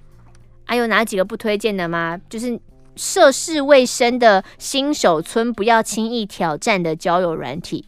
[0.64, 2.18] 还有哪几个不推荐的吗？
[2.30, 2.58] 就是
[2.96, 7.86] 涉世未深的新手村不要轻易挑战的交友软体。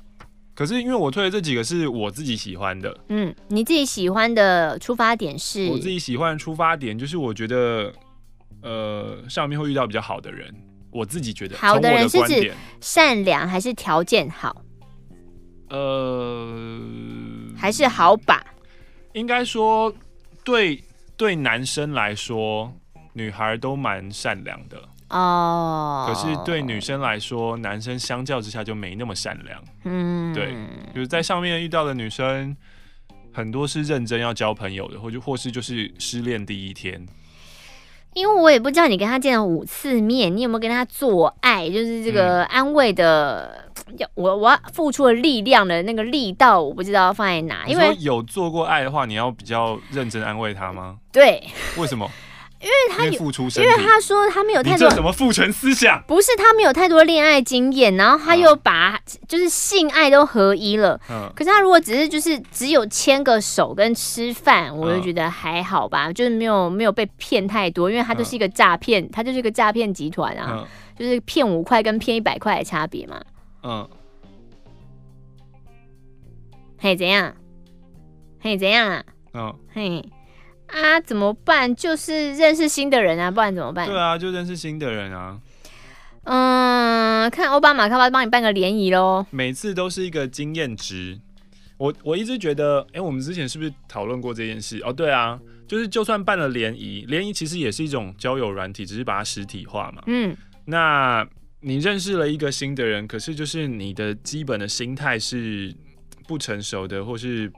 [0.55, 2.97] 可是因为我推的这几个是我自己喜欢的。
[3.09, 5.69] 嗯，你自己喜欢的出发点是？
[5.71, 7.91] 我自己喜欢的出发点就是我觉得。
[8.65, 10.53] 呃，上面会遇到比较好的人，
[10.91, 12.51] 我自己觉得好的人是指
[12.81, 14.63] 善良还是条件好？
[15.69, 16.81] 呃，
[17.55, 18.43] 还是好把？
[19.13, 19.93] 应该说，
[20.43, 20.83] 对
[21.15, 22.73] 对男生来说，
[23.13, 24.79] 女孩都蛮善良的
[25.11, 26.07] 哦。
[26.09, 29.63] 可是对女生来说，男生相较之下就没那么善良。
[29.85, 30.55] 嗯，对，
[30.95, 32.57] 就是在上面遇到的女生，
[33.31, 37.05] 很多是认真要交朋友的，或者或是就是失恋第一天。
[38.15, 41.69] 因为我也不知道你跟他见了五次面，你有没有跟他做爱？
[41.69, 43.65] 就是这个安慰的，
[43.99, 47.67] 要、嗯、我我要付出的力量的那个力道，我不知道放在哪。
[47.67, 50.97] 因为有做过爱的话，你要比较认真安慰他吗？
[51.13, 51.43] 对，
[51.77, 52.09] 为什么？
[52.65, 58.99] 因为他有付出，因为他说他没有太多什么父权思想，不是他没有太多恋爱经验，然后他又把
[59.29, 60.99] 就是性爱都合一了。
[61.11, 70.67] 嗯，可是他如果只是就是只有牵个手跟吃饭，我就觉得还好吧，就是没有没有被骗太多，因为他就是一个诈骗，他就是一个诈骗集团啊，
[70.99, 73.21] 就是骗五块跟骗一百块的差别嘛。
[73.63, 73.87] 嗯，
[76.79, 77.35] 嘿，怎样？
[78.41, 79.05] 嘿，怎样啊？
[79.35, 80.03] 嗯，嘿。
[80.67, 81.75] 啊，怎么办？
[81.75, 83.87] 就是认识新的人啊，不然怎么办？
[83.87, 85.39] 对啊，就认识新的人啊。
[86.25, 89.27] 嗯，看奥巴马，看不帮你办个联谊喽。
[89.31, 91.21] 每次都是一个经验值。
[91.77, 94.81] 我我一直觉得，哎、欸，我们之前是不是讨论过这件事？
[94.85, 100.03] 哦，对啊，就是就算办了联谊，联谊其实也是一种交友软体，只是把它实体化嘛。
[100.07, 100.35] 嗯。
[100.65, 101.27] 那
[101.61, 105.75] 你认识了一个新的人，可是就是你的基本的心态是
[106.27, 107.53] 不成熟的，或是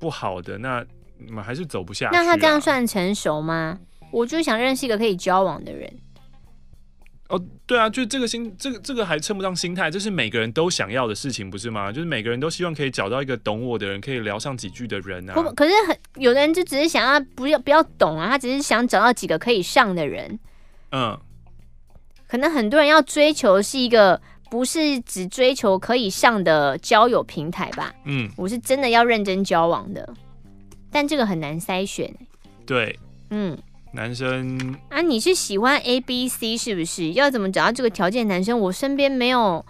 [0.00, 0.84] 不好的，那。
[1.18, 2.20] 你们还是走不下去啊。
[2.20, 3.78] 那他这样算成熟吗？
[4.10, 5.92] 我就想认识一个可以交往的人。
[7.28, 11.90] 哦，对啊，就这个心，这个这个还称不上心态，这是每个人都想要的事情，不是吗？
[11.90, 15.34] 就是每个人都希望可以找到一个懂我的人，可以聊上几句的人啊。
[15.34, 20.38] 不，可是很有的人就只是想要不要不要懂啊，他只是想找到几个可以上的人。
[20.92, 21.18] 嗯，
[22.28, 27.92] 可能很多人要追求是一个不是只追求可以上的交友平台吧？
[28.04, 30.14] 嗯，我是真的要认真交往的。
[30.96, 32.10] 但这个很难筛选，
[32.64, 33.54] 对，嗯，
[33.92, 37.12] 男生啊，你是喜欢 A B C 是不是？
[37.12, 38.26] 要怎么找到这个条件？
[38.26, 39.62] 男生我身边没有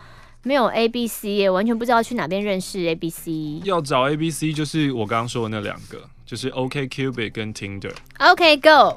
[0.44, 3.60] 没有 A B C 耶，完全不知道去哪边认识 A B C。
[3.64, 7.92] 要找 A B C 就是我刚刚说的那两个，就是 OK Cupid 跟 Tinder。
[8.20, 8.96] OK Go。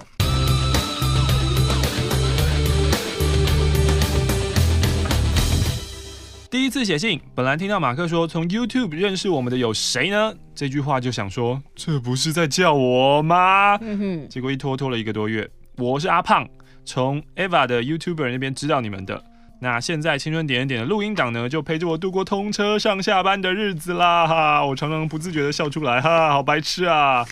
[6.52, 10.36] 第一次写信，本来听到马克说从 YouTube 认识我们的有谁呢？
[10.60, 13.78] 这句话就想说，这不是在叫我吗？
[13.80, 14.28] 嗯。
[14.28, 16.46] 结果一拖拖了一个多月，我是阿胖，
[16.84, 19.24] 从 Eva 的 YouTuber 那边知道你们的。
[19.62, 24.66] 那现在青春点点点的录音档呢，就陪着我度过通车上下班的日子啦哈！
[24.66, 27.26] 我常常不自觉的笑出来哈，好白痴啊！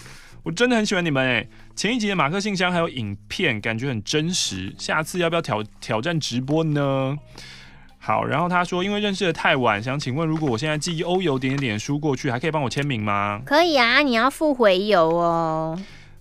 [0.43, 1.45] 我真的很喜欢你们哎。
[1.75, 4.73] 前一集的马克信箱还有影片，感觉很真实。
[4.79, 7.17] 下次要不要挑挑战直播呢？
[8.07, 13.41] 好，然后他说，因为认识的太晚，想请问，如果我现在寄欧游点点点书过去，还可以帮我签名吗？
[13.45, 15.77] 可以啊，你要付回邮哦。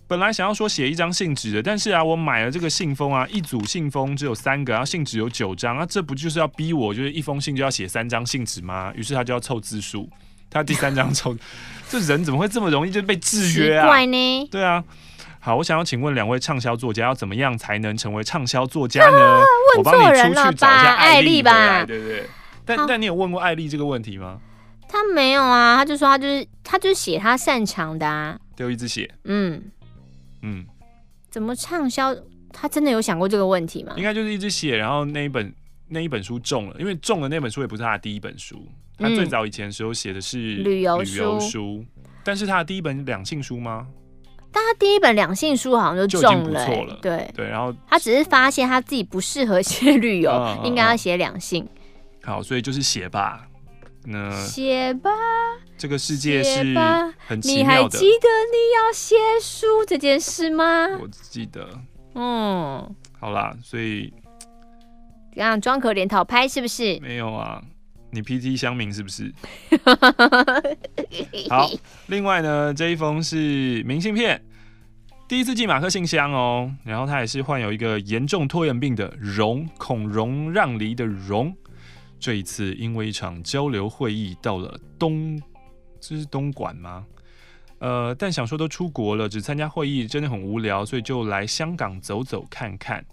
[0.09, 8.93] 本来想要说写一张信纸的，但是啊，我买了这个信封啊，一组信封只有三个，然后信纸有九张，啊，这不就是要逼我，就是一封信就要写三张信纸吗？
[8.97, 10.09] 于是他就要凑字数，
[10.51, 11.37] 他第三张凑，
[11.89, 13.87] 这人怎么会这么容易就被制约啊？
[13.87, 14.49] 怪呢？
[14.51, 14.83] 对啊。
[15.47, 19.17] 好，我想要请问两位畅销作家要怎么样才能成为畅销作家呢？
[19.17, 19.45] 啊、
[19.79, 22.25] 我帮你出去找一下艾丽吧，对不对？
[22.65, 24.41] 但但你有问过艾丽这个问题吗？
[24.89, 29.09] 他没有啊，他就说他就是他就是写他擅长的啊，就一直写。
[29.23, 29.63] 嗯
[30.43, 30.67] 嗯，
[31.31, 32.13] 怎么畅销？
[32.53, 33.95] 他真的有想过这个问题吗？
[33.97, 35.55] 应该就是一直写，然后那一本
[35.87, 38.67] 那一本书中了，因为中了那本书也不是他的第一本书，
[38.99, 41.05] 他最早以前的时候写的是旅游
[41.39, 41.85] 书，
[42.25, 43.87] 但是他的第一本两性书吗？
[44.53, 51.69] 但他第一本两性书好像就中了，欸，了对对，然后他只是发现他自己不适合写旅游，嗯，应该要写两性。
[52.23, 53.47] 好，所以就是写吧，
[54.05, 55.11] 那写吧，
[55.77, 56.75] 这个世界是
[57.19, 57.65] 很奇妙的。
[57.65, 60.89] 你还记得你要写书这件事吗？
[61.01, 61.69] 我记得，
[62.15, 64.13] 嗯，好啦，所以
[65.35, 66.99] 这样装可怜讨拍是不是？
[67.01, 67.63] 没有啊。
[68.17, 69.33] 你 PT 乡民是不是？
[71.51, 71.71] 好，
[72.07, 74.43] 另外呢，这一封是明信片，
[75.29, 76.75] 第一次寄马克信箱哦。
[76.83, 81.55] 然后他也是患有一个严重拖延病的容，孔融让梨的容。
[82.19, 85.39] 这一次因为一场交流会议到了东，
[86.01, 87.05] 这是东莞吗？
[87.79, 93.05] 呃，但想说都出国了，只参加会议真的很无聊，所以就来香港走走看看。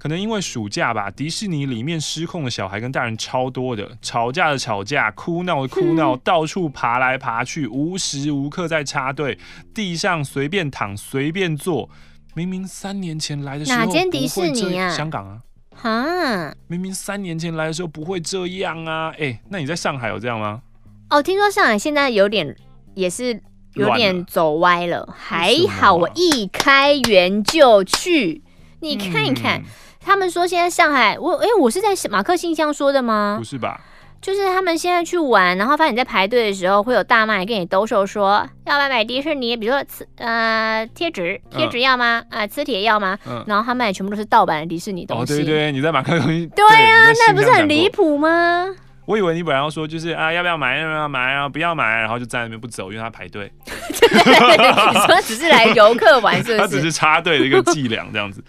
[0.00, 9.38] 可能因为暑假吧，迪士尼里面失控的小孩跟大人超多的，吵架的吵架，哭闹的哭闹，到处爬来爬去，无时无刻在插队，
[9.74, 11.90] 地上随便躺随便坐。
[12.32, 14.88] 明明三年前来的时候，哪间迪士尼啊？
[14.88, 15.42] 香港啊？
[15.76, 16.54] 哈？
[16.66, 19.10] 明明三年前来的时候不会这样啊？
[19.10, 20.62] 哎、欸，那你在上海有这样吗？
[21.10, 22.56] 哦，听说上海现在有点
[22.94, 23.38] 也是
[23.74, 28.42] 有点走歪了，了还好我一开园就去，
[28.80, 29.60] 你看一看。
[29.60, 29.64] 嗯
[30.04, 33.36] 他们说现在上海，我哎、欸，我是在马克信箱说的吗？
[33.38, 33.80] 不是吧？
[34.20, 39.56] 就是他们现在去玩，然后发现你在排队的时候，会有大妈来跟你兜售说，要不要买迪士尼？
[39.56, 42.22] 比如说磁呃贴纸，贴纸要吗？
[42.30, 43.18] 啊、呃，磁铁要吗？
[43.26, 45.32] 嗯，然后他们也全部都是盗版的迪士尼东西。
[45.32, 46.46] 哦，对对，你在马克东西。
[46.54, 48.66] 对啊，对那不是很离谱吗？
[49.06, 50.76] 我以为你本来要说就是啊，要不要买？
[50.78, 51.48] 要不要买啊？
[51.48, 53.50] 不要买，然后就站在那边不走，因为他排队。
[53.64, 56.58] 你说只是来游客玩，是不是？
[56.60, 58.44] 他只是插队的一个伎俩，这样子。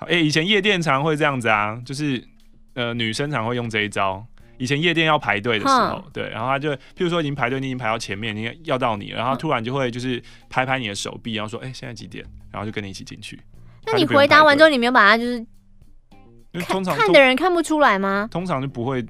[0.00, 2.22] 哎、欸，以前夜店常会这样子啊，就是
[2.74, 4.24] 呃女生常会用这一招。
[4.58, 12.24] 以前夜店要排队的时候，对，然后他就，譬如说已经排队，你已经排到前面，你要到你，然后突然就会就是拍拍你的手臂，然后说，哎、欸，现在几点？
[12.50, 13.38] 然后就跟你一起进去。
[13.84, 15.46] 那你回答完之后，你没有把他就是
[16.66, 18.26] 通常看的人看不出来吗？
[18.30, 19.04] 通常就不会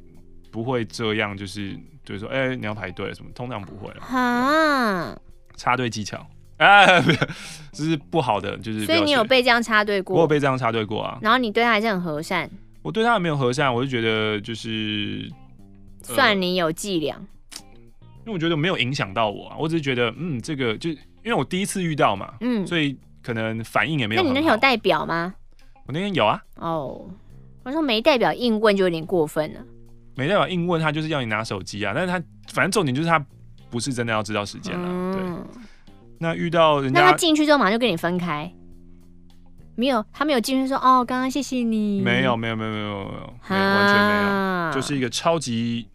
[0.51, 3.31] 不会这样，就是就是说，哎、欸，你要排队什么？
[3.33, 5.17] 通常不会啊。
[5.57, 6.27] 插队技巧。
[6.59, 7.03] 哎，
[7.73, 8.85] 这是不好的，就是。
[8.85, 10.17] 所以你有被这样插队过？
[10.17, 11.19] 我有被这样插队过啊。
[11.21, 12.51] 然后你对他还是很和善？
[12.83, 15.31] 我对他还没有和善，我就觉得就是
[16.03, 17.17] 算你有伎俩。
[18.25, 24.23] 因为我觉得没有影响到我啊，我只是觉得嗯，这个就因为我第一次遇到嘛，嗯，所以可能反应也没有。
[24.23, 25.35] 那你那天有代表吗？
[25.87, 26.41] 我那天有啊。
[26.57, 27.09] 哦，
[27.65, 29.61] 我说没代表硬问就有点过分了。
[30.17, 32.19] 没代表硬问他就是要你拿手机啊，但是他
[32.53, 33.25] 反正重点就是他
[33.69, 35.23] 不是真的要知道时间了，对。
[36.19, 38.53] 那遇到人家，那他进去之后马上就跟你分开，
[39.75, 42.97] 没有，他没有进去说哦，刚刚谢谢你，没有，没有，没有，没有，没有，
[43.51, 44.15] 完全没
[44.69, 45.89] 有，就是一个超级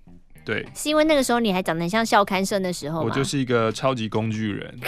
[0.46, 4.80] 对，是因为那个时候你还长得很像校刊生的时候，我就是一个超级工具人。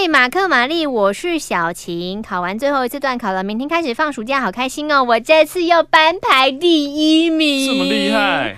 [0.00, 2.22] 嗨，马克、玛丽，我是小晴。
[2.22, 5.04] 考完最后一次段考了，明天开始放暑假，好开心哦！
[5.04, 8.56] 我这次又班排第一名，这么厉害！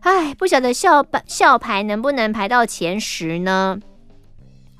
[0.00, 3.78] 哎，不晓得校班校排能不能排到前十呢？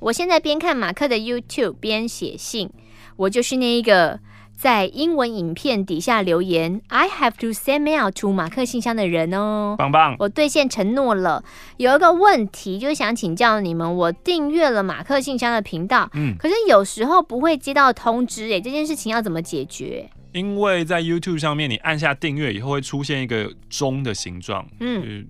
[0.01, 2.71] 我现在边看马克的 YouTube 边写信，
[3.17, 4.21] 我就是那一个。
[4.57, 10.16] 在英文影片底下留言，I have to send mail to 马克信箱的人哦，棒棒！
[10.19, 11.45] 我兑现承诺了。
[11.77, 20.09] 有一个问题，就是想请教你们，我订阅了马克信箱的频道，嗯，可是有时候不会接到通知，哎，这件事情要怎么解决？
[20.33, 25.27] 因为在 YouTube 上面，你按下订阅以后会出现一个钟的形状，嗯，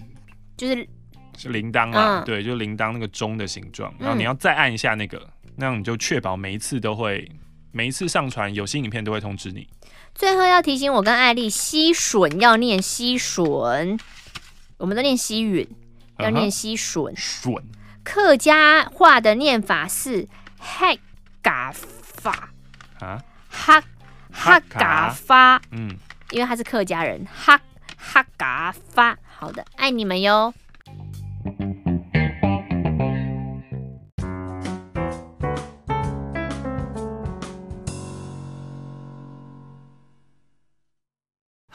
[0.57, 0.89] 就是
[1.37, 5.21] 是铃铛啊，嗯、对，就是铃铛那个钟的形状，然后你要再按一下那个，
[5.57, 7.29] 那样你就确保每一次都会。
[7.73, 9.69] 每一次上传有新影片都会通知你。
[10.15, 13.99] 最后要提醒我跟艾丽，西笋要念西笋，
[14.79, 15.69] 我们都念西允，
[16.19, 17.15] 要念西笋。
[17.15, 17.55] 笋。
[18.03, 20.27] 客家话的念法是
[20.59, 20.99] 黑
[21.43, 22.51] 嘎发
[23.01, 23.83] 啊，哈
[24.33, 25.61] 哈嘎发。
[25.73, 25.97] 嗯，
[26.31, 27.61] 因为他是客家人，哈
[27.97, 29.19] 哈嘎发。
[29.39, 30.55] 好的，爱你们哟。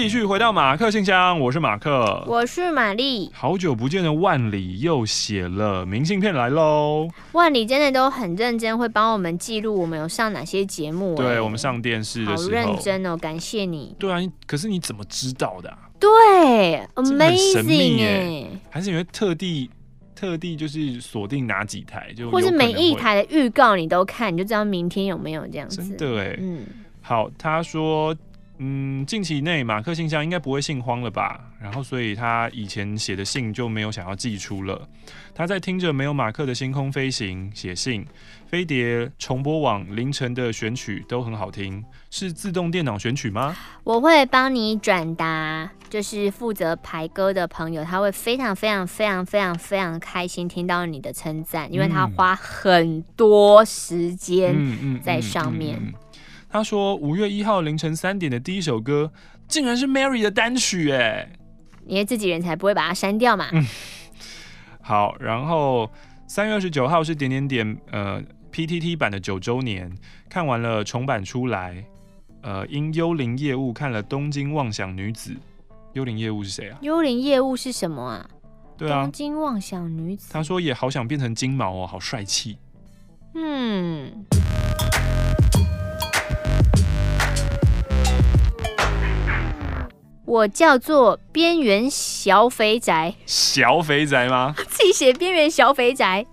[0.00, 3.30] 继续回到马克信箱，我是马克，我是玛丽。
[3.34, 7.06] 好久不见的万里又写了明信片来喽。
[7.32, 11.14] 万里真的都很认真，会帮我们记录我们有上哪些节目。
[11.16, 13.94] 对，我们上电视的时候，好认真哦，感谢你。
[13.98, 15.90] 对啊，可是你怎么知道的啊？
[16.00, 16.08] 对
[16.94, 19.68] ，Amazing 哎，还是因为特地
[20.16, 25.76] 特地就是锁定哪几台，就或是每一台的预告你都看，你就知道明天有没有这样子。
[25.76, 26.64] 真的哎，嗯。
[27.02, 28.14] 好，他说，
[28.62, 31.40] 嗯，近期内马克信箱应该不会信荒了吧？
[31.58, 34.86] 然后，所以他以前写的信就没有想要寄出了。
[35.34, 38.06] 他在听着没有马克的星空飞行写信，
[38.46, 43.56] 飞碟重播网凌晨的选曲都很好听，是自动电脑选曲吗？
[43.82, 54.54] 我会帮你转达，就是负责排歌的朋友，他会非常非常非常非常非常开心听到你的称赞，因为他花很多时间
[55.02, 55.78] 在上面。
[55.78, 56.09] 嗯嗯嗯嗯嗯
[56.50, 59.12] 他说：“五月一号凌晨三点的第一首歌，
[59.46, 61.30] 竟然是 Mary 的单曲，哎，
[61.86, 63.48] 因为自己人才不会把它删掉嘛。
[63.52, 63.64] 嗯”
[64.82, 65.88] 好，然后
[66.26, 68.20] 三月二十九号是点点点，呃
[68.52, 69.92] ，PTT 版的九周年，
[70.28, 71.84] 看完了重版出来，
[72.42, 75.30] 呃，因幽灵业务看了《东京妄想女子》，
[75.92, 76.78] 幽灵业务是谁啊？
[76.82, 78.28] 幽灵业务是什么啊？
[78.76, 80.32] 对啊，东京妄想女子。
[80.32, 82.58] 他说也好想变成金毛哦，好帅气。
[83.34, 84.26] 嗯。
[90.30, 94.54] 我叫做边缘小肥宅，小肥宅吗？
[94.70, 96.24] 自己写边缘小肥宅。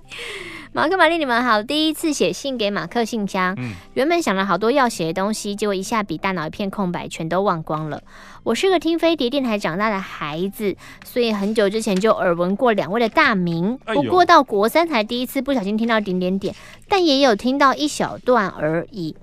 [0.72, 3.56] 马克、玛丽，你们好，第一次写信给马克信箱。
[3.58, 8.04] 嗯，原本想了好多要写的东西，结果一下笔大脑一片空白，全都忘光了。
[8.44, 16.54] 我是个听飞碟电台长大的孩子，所以很久之前就耳闻过两位的大名，不过到国三才第一次不小心听到点点点，
[16.88, 19.16] 但也有听到一小段而已。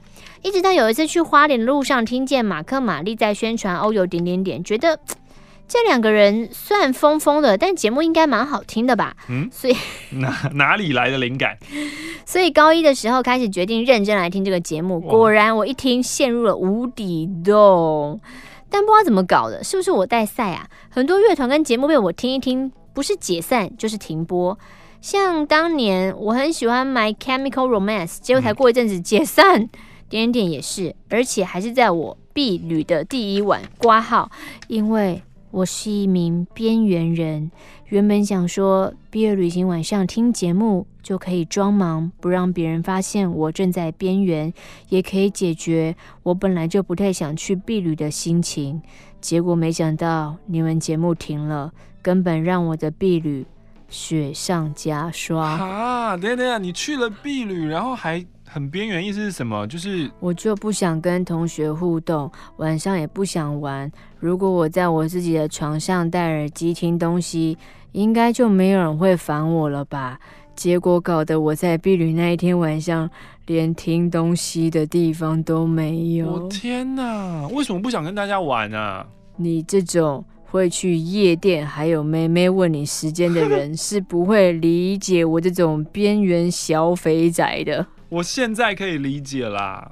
[0.44, 5.00] 一直到有一次去花莲的路上，听见马克玛丽在宣传欧游点点点，觉得
[5.66, 9.16] 这两个人虽然疯疯的，但节目应该蛮好听的吧？
[9.30, 9.74] 嗯，所以
[10.20, 11.56] 哪哪里来的灵感？
[12.26, 15.00] 所以高一的时候开始决定认真来听这个节目。
[15.00, 18.20] 果然，我一听陷入了无底洞。
[18.68, 20.68] 但不知道怎么搞的，是不是我带赛啊？
[20.90, 24.58] 很多乐团跟节目被我听一听，不是解散就是停播。
[25.00, 29.62] 像当年我很喜欢 My Chemical Romance，结果才过一阵子解散。
[29.62, 29.70] 嗯
[30.08, 34.30] 点点也是，而且还是在我毕旅的第一晚挂号，
[34.68, 37.50] 因为我是一名边缘人。
[37.88, 44.52] 原本想说毕业旅行晚上听节目就可以装忙，不让别人发现我正在边缘，
[44.88, 45.94] 也可以解决
[46.24, 48.82] 我本来就不太想去毕旅的心情。
[49.20, 53.46] 结果没想到你们节目停了，根本让我的毕旅
[53.88, 55.40] 雪上加霜。
[55.40, 58.24] 啊，等等，你去了避旅，然后还。
[58.46, 59.66] 很边缘，意思是什么？
[59.66, 63.90] 就是我就不想跟同学互动，晚上也不想玩。
[64.20, 67.58] 如果我在我自己的床上戴耳机听东西，
[67.90, 70.20] 应该就没有人会烦我了吧？
[70.54, 73.10] 结果搞得我在避旅那一天晚上，
[73.46, 76.34] 连听东西的地方都没有。
[76.34, 77.48] 我天哪！
[77.48, 79.04] 为什么不想跟大家玩啊？
[79.34, 80.24] 你这种
[80.54, 87.84] 会去夜店，还有妹妹问你时间的人， 是不会理解我这种边缘小肥仔的。
[88.08, 89.90] 我现在可以理解啦，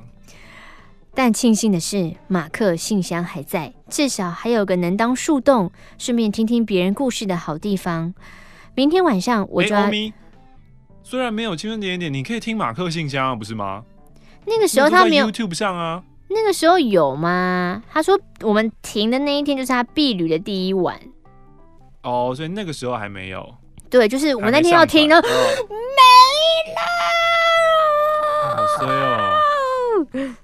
[1.13, 8.15] 但庆幸的是，马克信箱还在，至少还有个能当树洞，顺便听听别人故事的好地方。
[8.77, 9.91] 明天晚上我就要。
[9.91, 10.13] 欸、
[11.03, 13.83] 虽然没有青春点点点，你可以听马克信箱啊，不是吗？
[14.47, 16.05] 那个时候他没有 YouTube 上啊。
[16.35, 17.83] 那个时候有吗？
[17.91, 21.01] 他说我们停的那一天就是他避旅的第一晚。
[22.03, 23.55] 哦，所以那个时候还没有。
[23.89, 26.81] 对，就是我那天要停呢，没了。
[28.57, 29.37] 好衰哦，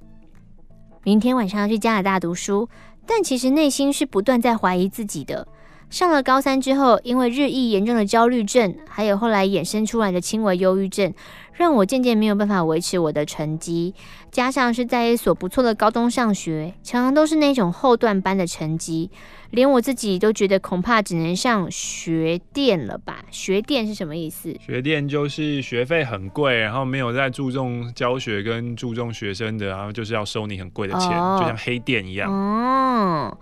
[1.02, 2.68] 明天晚上要去加拿大读书，
[3.06, 5.48] 但其实内心是不断在怀疑自己的。
[5.90, 11.12] 上了高三之后，因为日益严重的焦虑症，还有后来衍生出来的轻微忧郁症，
[11.54, 13.94] 让我渐渐没有办法维持我的成绩。
[14.30, 19.10] 加上是在一所不错的高中上学，常常都是那种后段班的成绩。
[19.52, 23.24] 连我自己都觉得恐怕只能上学电了吧？
[23.30, 24.54] 学电是什么意思？
[24.60, 32.30] 学电就是学费很贵，然后没有在注重教学跟注重学生的，然后就是要收你很贵的钱，哦、就像黑店一样。
[32.30, 33.38] 哦，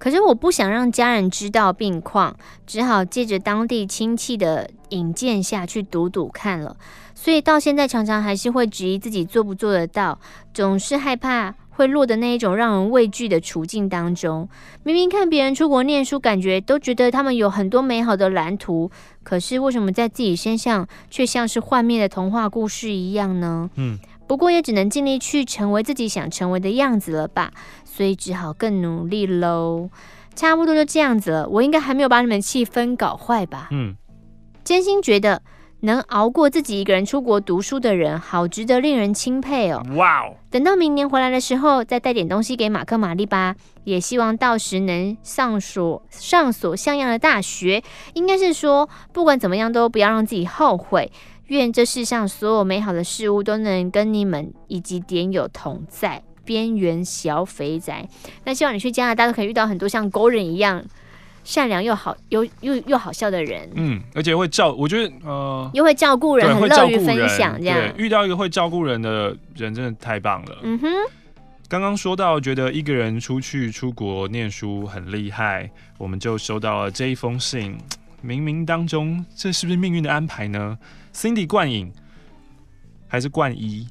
[0.00, 2.34] 可是我不想让家人知道病况，
[2.66, 6.76] 只好借着当地亲戚的引荐下去赌赌看了。
[7.14, 10.18] 所以到现在常常还是会质疑自己做不做得到，
[10.52, 11.54] 总是害怕。
[11.72, 14.46] 会落的那一种让人畏惧的处境当中，
[14.82, 18.90] 明明看别人出国念书，感觉都觉得他们有很多美好的蓝图，
[19.22, 23.70] 可是为什么在自己身上却像是幻灭的童话故事一样呢？
[23.76, 27.50] 嗯，不过也只能尽力去成为自己想成为的样子了吧，
[27.92, 29.90] 所以只好更努力喽。
[30.36, 33.68] 差不多就这样子了，我应该还没有把你们气氛搞坏吧？
[33.72, 33.96] 嗯，
[34.64, 35.42] 真心觉得
[35.80, 39.82] 能熬过自己一个人出国读书的人，好值得令人钦佩哦。
[39.96, 40.36] 哇哦！
[40.48, 43.56] 等到明年回来的时候，再带点东西给马克玛丽吧。
[43.84, 47.82] 也希望到时能上所上所像样的大学。
[48.14, 51.10] 应该是说，不管怎么样，都不要让自己后悔。
[51.48, 56.22] 愿这世上所有美好的事物都能跟你们以及点友同在。
[56.44, 58.08] 边缘小肥宅，
[58.44, 60.82] 那希望你去加拿大都可以遇到很多像狗人一样
[61.42, 63.68] 善良又好又又又好笑的人。
[63.74, 67.78] 嗯，而且会照，我觉得呃，又会照顾人，很乐于分享这样。
[67.78, 70.58] 对，遇到一个会照顾人的人，真的太棒了。
[70.62, 70.88] 嗯哼，
[71.68, 77.78] 刚刚说到觉得一个人出去出国念书很厉害，我们就收到了这一封信。
[78.22, 80.76] 冥冥当中，这是不是命运的安排呢
[81.14, 81.90] ？Cindy 冠影
[83.08, 83.88] 还是冠一？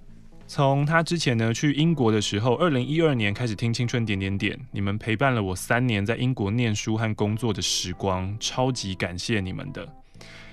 [0.49, 9.87] 从他之前呢去英国的时候，二零一二年开始听青春点点点，你们陪伴了我三年在英国念书和工作的时光，超级感谢你们的。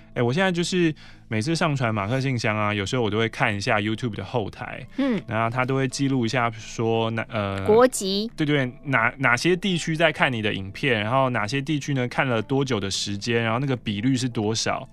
[0.08, 0.94] 哎、欸，我现在就是
[1.28, 14.86] 每次上传马克信箱啊，有时候我都会看一下 YouTube 的后台，嗯，然后他都会记录一下说哪呃国籍，对对，哪哪些地区在看你的影片，然后哪些地区呢看了多久的时间，然后那个比率是多少？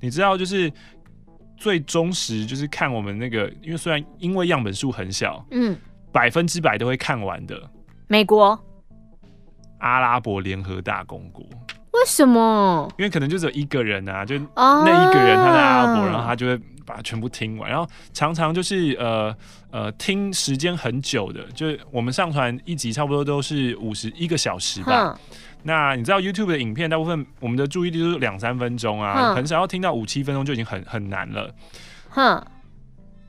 [0.00, 0.70] 你知道就是
[1.64, 5.74] 最忠实就是看我们那个，因为虽然因为样本数很小，嗯，
[6.12, 7.58] 百分之百都会看完的。
[8.06, 8.62] 美国，
[9.78, 11.42] 阿拉伯联合大公国。
[11.92, 12.86] 为什么？
[12.98, 19.34] 因为可能就只有一个人啊，就那一个人他在阿拉伯，然后他就会把它全部听完，然后常常就是呃
[19.70, 25.18] 呃听时间很久的，就是我们上传一集差不多都是五十一个小时吧。
[25.64, 31.52] 那你知道 YouTube 的影片大部分我们的注意力都是两三分钟啊，很少要听到五七分钟就已经很很难了。
[32.10, 32.40] 哼，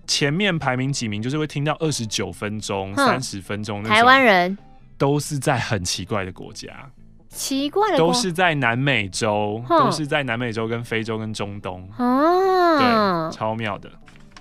[0.06, 4.58] 前面排名几名就是会听到二十九分钟、三十分钟，台湾人。
[4.98, 6.70] 都是在很奇怪的国家。
[7.28, 13.92] 奇怪的，都是在南美洲，都是在南美洲跟非洲跟中东，哦，对，超妙的。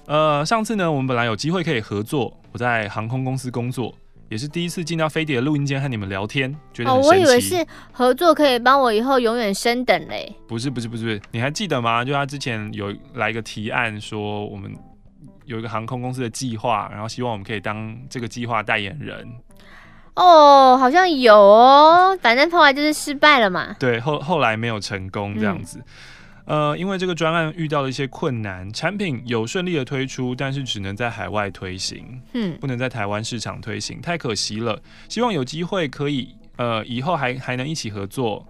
[0.07, 3.93] 呃，上次呢，我们本来有机会可以合作，我在航空公司工作，
[4.35, 7.09] 也是第一次进到飞碟的录音间和你们聊天，觉得很神奇。
[7.09, 10.35] 哦，我以为是合作可以帮我以后永远升等嘞。
[10.49, 12.05] 不是不是不是，你还记得吗？
[12.05, 14.74] 就他之前有来一个提案，说我们
[15.45, 19.24] 有一个航空公司的计划，然后希望我们可以当这个计划代言人。
[20.16, 23.76] 哦，好像有哦，反正后来就是失败了嘛。
[23.78, 25.78] 对，后后来没有成功这样子。
[25.78, 25.85] 嗯、
[26.47, 34.81] 呃，因为这个专案遇到了一些困难，产品有顺利的推出，但是只能在海外推行，嗯，不能在台湾市场推行，太可惜了。
[35.09, 38.47] 希望有机会可以，呃，以后还还能一起合作。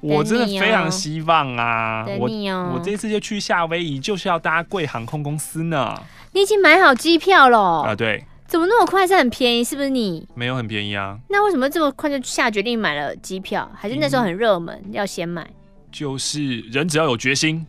[0.00, 2.28] 我真的非常希望啊，哦、我
[2.74, 5.94] 我这次就去夏威夷，就是要搭贵航空公司呢。
[6.32, 7.82] 你已经买好机票了？
[7.82, 8.24] 啊、呃，对。
[8.48, 9.06] 怎么那么快？
[9.06, 10.28] 是很便宜，是不是你？
[10.34, 11.18] 没有很便宜啊。
[11.30, 13.70] 那为什么这么快就下决定买了机票？
[13.74, 15.48] 还是那时候很热门，嗯、要先买？
[15.92, 17.64] 就是人只要有决心。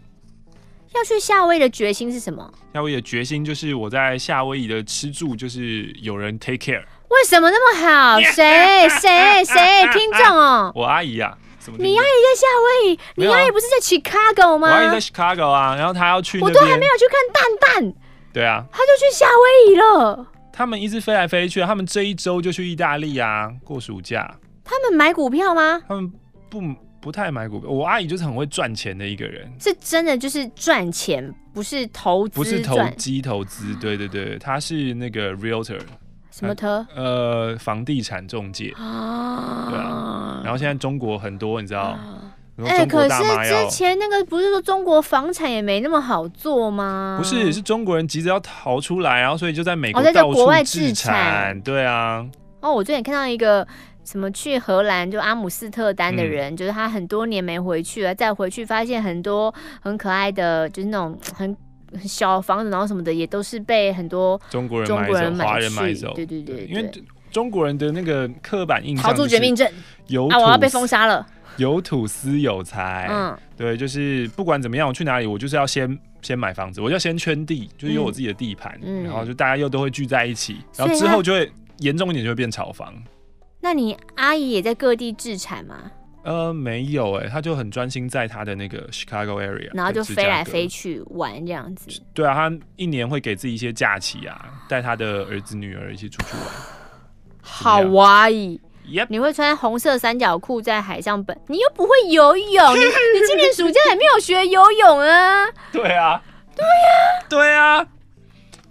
[0.95, 2.51] 要去夏威夷的决心是什么？
[2.73, 6.83] 夏威夷的决心就是我在夏威夷的吃住就是有人 take care。
[7.09, 8.19] 为什么那么好？
[8.31, 9.87] 谁谁谁？
[9.91, 11.37] 听众哦，我阿姨啊。
[11.77, 12.99] 你阿姨在夏威夷？
[13.15, 14.67] 你阿姨不是在 Chicago 吗？
[14.67, 17.93] 我阿姨在 Chicago 啊，然后她要去，我都还没有去看蛋蛋。
[18.33, 20.27] 对啊，她就去夏威夷了。
[20.51, 24.37] 他们一直飞来飞去，他们这一周就去意大利啊，过暑假。
[24.63, 25.81] 他们买股票吗？
[25.87, 26.11] 他们
[26.49, 26.61] 不
[27.03, 27.69] 不太买股票。
[27.69, 33.75] 我阿姨就是很会赚钱的一个人，是真的就是赚钱，不是投资，不是投机投资。
[33.75, 35.79] 对对对，他是那个 realtor，
[36.31, 36.85] 什么特？
[36.95, 39.67] 呃，房地产中介啊。
[39.69, 41.81] 对啊，然后现在中国很多，你知道。
[41.81, 43.15] 啊哎、欸，可是
[43.49, 47.17] 之前那个不是说中国房产也没那么好做吗？
[47.19, 51.59] 不是，是中国人急着要逃出来，然后所以就在美国到处、哦、国外置产。
[51.61, 52.23] 对啊。
[52.59, 53.67] 哦，我最近看到一个
[54.03, 61.55] 什么去荷兰就阿姆斯特丹的人，嗯、就是他很多年没回去了，再回去发现很多很可爱的，就是那种很
[62.03, 66.13] 小房子，然后什么的也都是被很多中国人、中国人、华人买走。
[66.13, 66.91] 对对对，对，因为
[67.31, 69.71] 中国人的那个刻板印象，逃出绝命镇，
[70.07, 71.25] 有啊，我要被封杀了。
[71.57, 82.91] 有土司有财，嗯，对，就是不管怎么样，我去哪里，我就是要先先买房子，我就要先圈地，就是有我自己的地盘，嗯，然后就大家又都会聚在一起，然后之后就会严重一点就会变炒房。
[83.63, 85.89] 那你阿姨也在各地置产吗？
[86.23, 91.89] 呃，没有，哎，他就很专心在他的那个 Chicago area，然后就飞来飞去玩这样子。
[92.13, 96.45] 对啊，他一年会给自己一些假期啊，带他的儿子女儿一起出去玩。
[97.41, 98.59] 好哇伊。
[98.85, 99.05] Yep.
[99.07, 101.39] 你会穿红色三角裤在海上本？
[101.47, 105.45] 你又不会游泳，你你今年暑假也没有学游泳啊？
[105.71, 106.21] 对啊，
[106.53, 107.87] 对啊，对啊。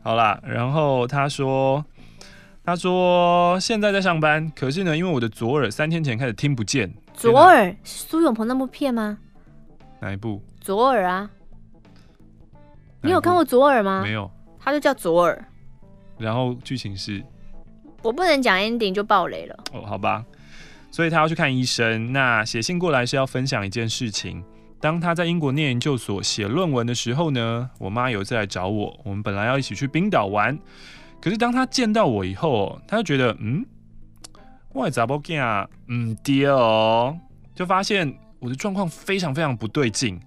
[0.02, 1.82] 好啦，然后他说，
[2.64, 6.92] 他说现在在上班，可是呢，因为我的左耳三天前开始听不见。
[7.12, 9.18] 左耳是苏永鹏那部片吗？
[10.00, 10.40] 哪一部？
[10.60, 11.28] 左耳啊，
[13.00, 14.00] 你有看过左耳吗？
[14.04, 15.44] 没有，他就叫左耳。
[16.18, 17.20] 然后剧情是，
[18.00, 19.58] 我不能讲 ending 就爆雷了。
[19.72, 20.24] 哦，好吧。
[20.92, 22.12] 所以他要去看医生。
[22.12, 24.44] 那写信过来是要分享一件事情。
[24.78, 30.56] 当他在英国念研究所写论文的时候呢，我妈有一次来找我，我们本来要一起去冰岛玩。
[31.22, 33.64] 可是当他见到我以后，他就觉得，嗯，
[34.72, 35.40] 我咋不见？
[35.86, 37.16] 嗯，爹哦，
[37.54, 40.20] 就发现我的状况非常非常不对劲。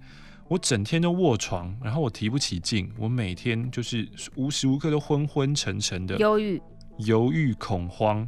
[0.48, 6.62] 我整天都卧床，然后我提不起劲，我每天就是无时无刻都昏昏沉沉的，忧郁、
[7.00, 8.26] 犹豫、恐慌，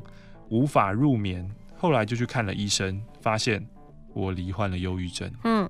[0.50, 1.50] 无法入眠。
[1.78, 3.66] 后来就去看了医生，发现
[4.14, 5.32] 我罹患了忧郁症。
[5.46, 5.70] 嗯，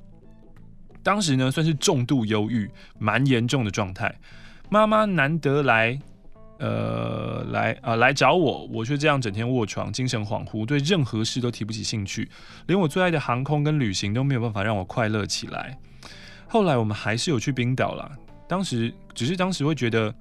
[1.04, 2.68] 当时呢算是重度忧郁，
[2.98, 4.16] 蛮严重的状态。
[4.70, 6.00] 妈妈难得来，
[6.60, 12.30] 呃，来啊、呃、来找我，我却这样整天卧床，精神恍惚，对任何事都提不起兴趣，
[12.66, 15.78] 连我最爱的航空跟旅行都没有办法让我快乐起来。
[16.48, 18.10] 后来我们还是有去冰岛啦，
[18.48, 20.14] 当时只是当时会觉得，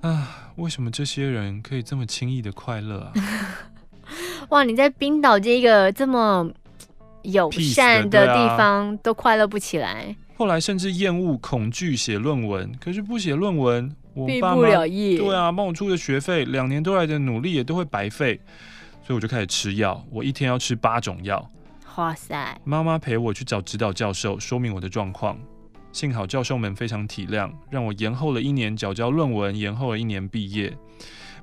[0.00, 3.12] 啊，为什么这些人可以这么轻易的快乐啊？
[4.50, 4.64] 哇！
[4.64, 6.50] 你在冰岛这个这么
[7.22, 10.16] 友善的地方都快乐不起来。
[10.36, 15.18] 后来甚至厌恶、恐惧写论文，可是不写论文，我毕不了业。
[15.18, 18.40] 对啊，帮我出的学费，两年多来的努力也都会白费，
[19.02, 20.04] 所以我就开始吃药。
[20.10, 21.50] 我一天要吃八种药。
[21.96, 22.58] 哇塞！
[22.64, 25.36] 妈妈陪我去找指导教授，说明我的状况。
[25.92, 30.72] 幸好教授们非常体谅，让我延后了一年缴交论文，延后了一年毕业。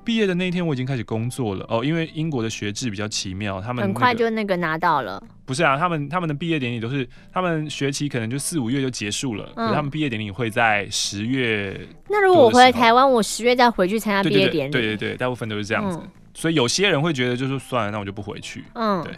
[0.08, 1.84] 毕业的那一天，我已经开始工作了哦。
[1.84, 5.22] 因为英国的学制比较奇妙，他们、那个、很快就那个拿到了。
[5.44, 11.78] 不是啊，他们他们的毕业典礼都是他们学期可能就四五月就结束了，嗯、可是他们毕业典礼会在十月。
[12.08, 14.72] 那如果我回来台湾，我十月再回去参加毕业典礼？
[14.72, 15.98] 对对对，大部分都是这样子。
[16.02, 18.64] 嗯、所以有些人会觉得就是算了，那我就不回去。
[18.76, 19.12] 嗯，对。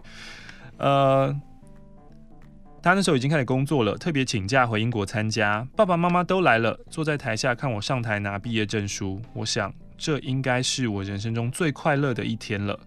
[0.78, 1.32] 呃，
[2.82, 9.22] 他那时候已经开始工作了，特别请假回英国参加，爸爸妈妈都来了，坐在台下看我上台拿毕业证书。
[9.34, 9.72] 我想。
[10.00, 12.80] 这应该是我人生中最快乐的一天了。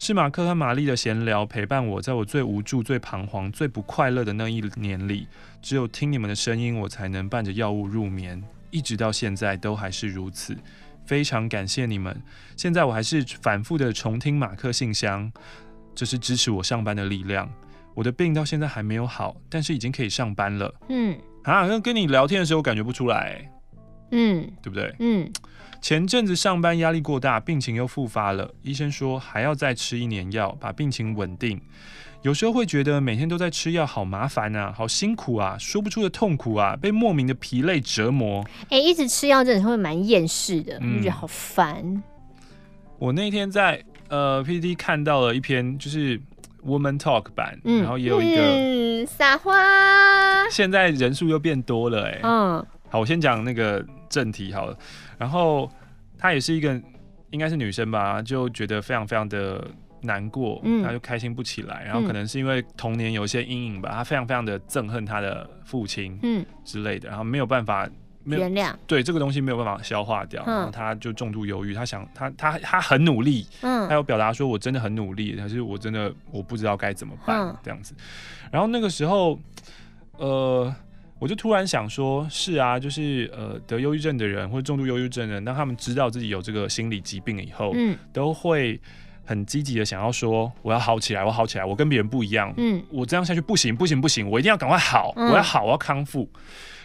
[0.00, 5.28] 是马克和玛丽的闲聊陪伴我，在我最无助、最彷徨、最不快乐的那一年里，
[5.62, 10.56] 只有听你们的声音，我才能伴着药物入眠，一直到现在都还是如此。
[11.06, 12.20] 非常感谢你们。
[12.56, 15.30] 现在我还是反复的重听马克信箱，
[15.94, 17.48] 这是支持我上班的力量。
[17.94, 20.74] 我的病到现在还没有好，但是已经可以上班了。
[20.88, 23.48] 嗯，啊，跟跟你聊天的时候感觉不出来。
[24.10, 24.94] 嗯，对不对？
[24.98, 25.30] 嗯。
[25.84, 28.50] 前阵子上班压力过大，病情又复发了。
[28.62, 31.60] 医生说还要再吃一年药，把病情稳定。
[32.22, 38.42] 有时候会觉得每天都在吃药，好麻烦啊，好辛苦啊，说不出的痛苦啊，被莫名的疲累折磨。
[38.70, 42.02] 哎、欸，一直吃药真的会蛮厌世的，嗯、就觉得好烦。
[42.98, 46.18] 我那天在呃 PTT 看到了一篇就是
[46.64, 49.52] Woman Talk 版，嗯、然后也有一个嗯撒花。
[50.50, 54.78] 现在人数又变多了、欸，哎，嗯，好，我先讲那个正题好了。
[55.18, 55.70] 然后
[56.18, 56.80] 她也是一个，
[57.30, 59.66] 应该是女生吧，就觉得非常非常的
[60.02, 61.82] 难过，嗯，她就开心不起来。
[61.84, 67.88] 然后可能是因为童年有一些阴影吧，她非常非常的憎恨她的父亲，嗯之类的，然后没有办法
[68.22, 71.74] 没有原谅，对这个东西没有办法消化掉，然后她就重度忧郁。
[71.74, 77.94] 她想，她她她很努力，嗯，她有表达说我真的很努力，可是我真的我不知道该怎么办这样子。
[78.50, 79.38] 然后那个时候，
[80.16, 80.74] 呃。
[81.24, 88.78] 我就突然想说，是啊，就是呃，得忧郁症的人或者重度忧郁症的人，当他们知道自己有这个心理疾病以后，嗯，都会
[89.24, 96.28] 很积极的想要说，我要好起来，我好起来，我跟别人不一样，嗯，我这样下去不行，不行，不行，我一定要赶快好，我要好，我要康复。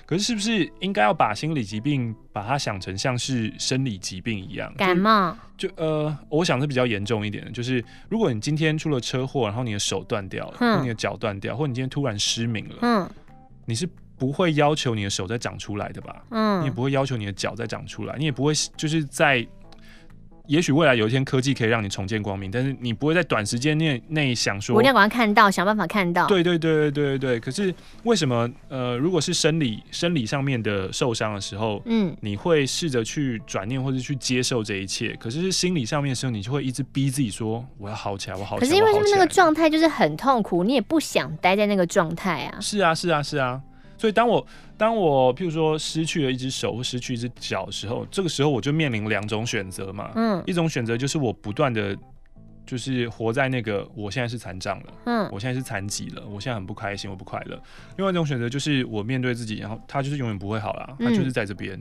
[0.05, 4.73] 可是，是不是应该要把心理疾病把它想成像是生理疾病一样？
[4.77, 5.35] 感冒？
[5.57, 13.09] 就呃，我想是比较严重一点的，就是如果你今天出了车祸，然后你的手断掉了，或你的脚断掉，或你今天突然失明了，嗯，
[13.65, 13.85] 你是。
[14.19, 16.21] 不会要求你的手再长出来的吧？
[16.31, 19.47] 嗯，你也不会要求你的脚再长出来，你也不会就是在，
[20.45, 26.27] 也许未来有一天科技可以让你重见光明，但是你不会在短时间内内想说，我一定要赶快看到，想办法看到。
[26.27, 27.39] 对对对对对对。
[27.39, 38.67] 可是为什么呃，如果是生理生理上面的受伤的时候，嗯，你会试着去转念或者去接受这一切，可是是心理上面的时候，你就会一直逼自己说我要好起来，我好起来。
[38.67, 42.59] 可是因为就是那个状态就是很痛苦，你也不想待在那个状态啊。
[42.59, 43.61] 是啊是啊是啊。
[43.99, 44.43] 所以当我
[44.77, 50.11] 当我譬如说失去了一只手或失去一只脚的时候，这个时候我就面临两种选择嘛。
[50.15, 51.95] 嗯，一种选择就是我不断的，
[52.65, 57.61] 就是活在那个我现在是残障了，嗯，我现在是残疾了，我现在很不开心，我不快乐。
[57.97, 61.79] 另外一种选择就是我面对自己，然后他就是永远不会好啦，他就是在这边。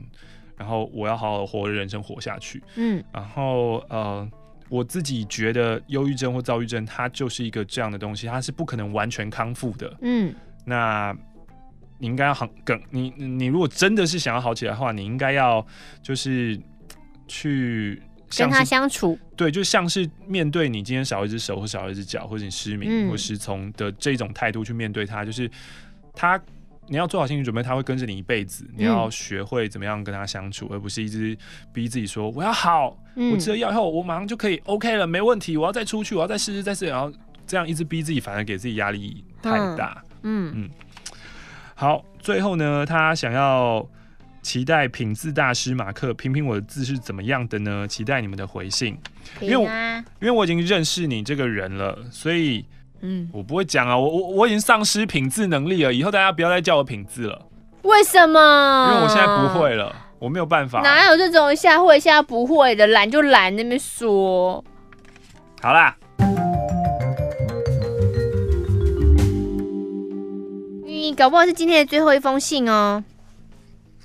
[0.57, 2.61] 然后我要好好活人生活下去。
[2.75, 4.29] 嗯，然后呃，
[4.67, 9.97] 我自己觉得忧郁症或躁郁症，它就是一个这样的东西，它是不可能完全康复的。
[10.01, 11.15] 嗯，那
[11.99, 15.65] 你应该要很更你你如果真的是想要好起来的话，你应该要
[16.01, 16.59] 就是
[17.27, 18.01] 去
[18.35, 19.19] 跟他相处。
[19.35, 25.49] 对，就像是面对你今天少一只手或少一只脚，或者你失明、嗯、或失聪的这种态度去面对他，就是
[26.15, 26.41] 他。
[26.91, 28.67] 你要做好心理准备，他会跟着你一辈子。
[28.75, 31.37] 你要学会怎么样跟他相处，嗯、而不是一直
[31.71, 35.55] 逼自己说我要好，嗯、我吃了药以后我马上就可以 OK 了，没问题。
[35.55, 37.13] 我要再出去，我要再试试再试，然后
[37.45, 40.03] 这样一直逼自己，反而给自己压力太大。
[40.23, 40.69] 嗯嗯。
[41.79, 43.87] 好，最后呢，他想要
[44.41, 47.87] 期待品字大师马克评评我的字是怎么样的呢？
[47.87, 48.99] 期待你们的回信，
[49.39, 49.63] 因为我
[50.19, 52.65] 因为我已经认识你这个人了，所以。
[53.01, 57.45] 嗯，我不会讲啊，我我我已经丧失品字能力了，以后大家不要再叫我品字了。
[57.83, 58.89] 为什么？
[58.91, 60.81] 因为我现在不会了，我没有办法。
[60.81, 64.61] 哪有这种一下会一下不会的，懒就懒那边说。
[65.61, 65.95] 好啦，
[70.99, 73.01] 你搞不好是今天的最后一封信哦。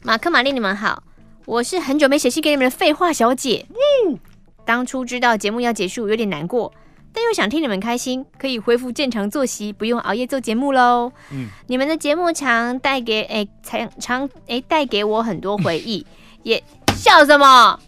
[0.04, 1.02] 马克、玛丽，你们好，
[1.44, 3.66] 我是很久没写信给你们的废话小姐。
[4.06, 4.16] 呜，
[4.64, 6.72] 当初知道节目要结束，有点难过。
[7.12, 11.10] 但又想听你们开心，可以恢复正常作息，不用熬夜做节目喽。
[11.32, 16.06] 嗯，你们的节目常带给哎，常常哎带给我很多回忆。
[16.44, 16.62] 也
[16.96, 17.80] 笑什么？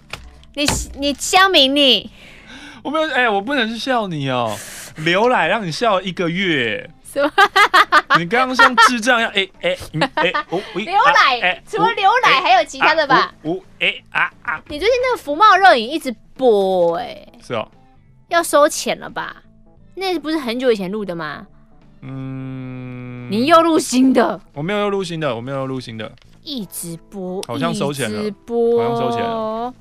[0.55, 0.67] 你
[0.99, 2.11] 你乡民你？
[2.83, 4.57] 我没有哎，我不能笑你哦。
[4.97, 8.19] 刘奶让你笑一个月，什么？
[8.19, 9.77] 你刚刚像智障一样哎哎
[10.15, 13.33] 哎 哦，刘奶除了牛奶还有其他的吧？
[13.43, 14.61] 哦哎啊啊！
[14.69, 17.67] 你最近那个福茂热饮一直播哎，是哦。
[18.29, 19.37] 要收钱了吧？
[19.95, 21.47] 那不是很久以前录的吗？
[22.03, 24.41] 嗯，你又录新的？
[24.53, 26.11] 我没有又录新的，我没有又录新的，
[26.43, 29.75] 一直播，好像收钱了，直播，好像收钱了。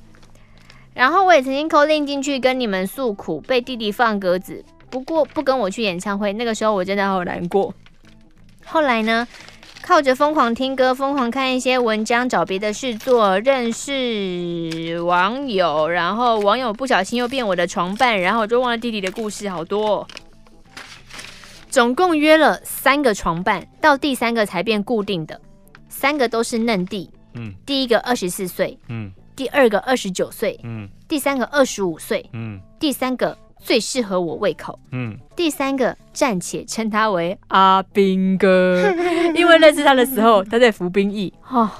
[0.94, 4.64] 然后我也曾经 call in 进去跟你们诉苦，被弟弟放鸽子，
[4.96, 7.74] 不过不跟我去演唱会，那个时候我真的好难过。
[8.64, 9.28] 后来呢？
[9.82, 20.08] 靠着疯狂听歌，疯狂看一些文章，找别的事做，认识网友，然后网友不小心又变我的床伴，然后我就忘了弟弟的故事，好多哦。
[21.70, 25.42] 总共约了三个床伴，到第三个才变固定的，
[25.90, 33.38] 三个都是嫩弟，嗯，第一个二十四岁，嗯，第二个二十九岁，嗯，第三个二十五岁，嗯，第三个。
[33.66, 34.78] 最适合我胃口。
[34.92, 38.94] 嗯，第三个暂且称他为阿兵哥，
[39.34, 41.34] 因为认识他的时候他在服兵役。
[41.50, 41.72] 哦，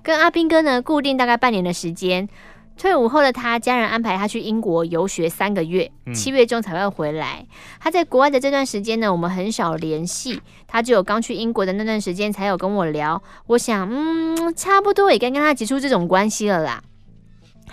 [0.00, 2.28] 跟阿兵哥呢固定大概半年的时间。
[2.76, 7.46] 退伍后的他，家人安排他去英国游学三个月，七月中才会回来。
[7.80, 10.40] 他在国外的这段时间呢，我们很少联系。
[10.66, 13.20] 他只有刚去英国的那段时间才有跟我聊。
[13.46, 16.82] 我想，嗯，差不多也该跟他结束这种关系了啦。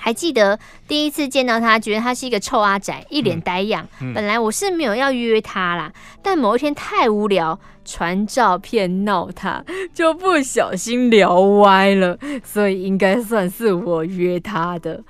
[0.04, 3.88] 还记得第一次见到他，觉得他是一个臭阿宅，一脸呆样。
[4.02, 5.93] 嗯嗯、本来我是没有要约他啦，
[6.24, 15.04] 但某一天太无聊，传照片闹他，就不小心聊歪了，所以应该算是我约他的。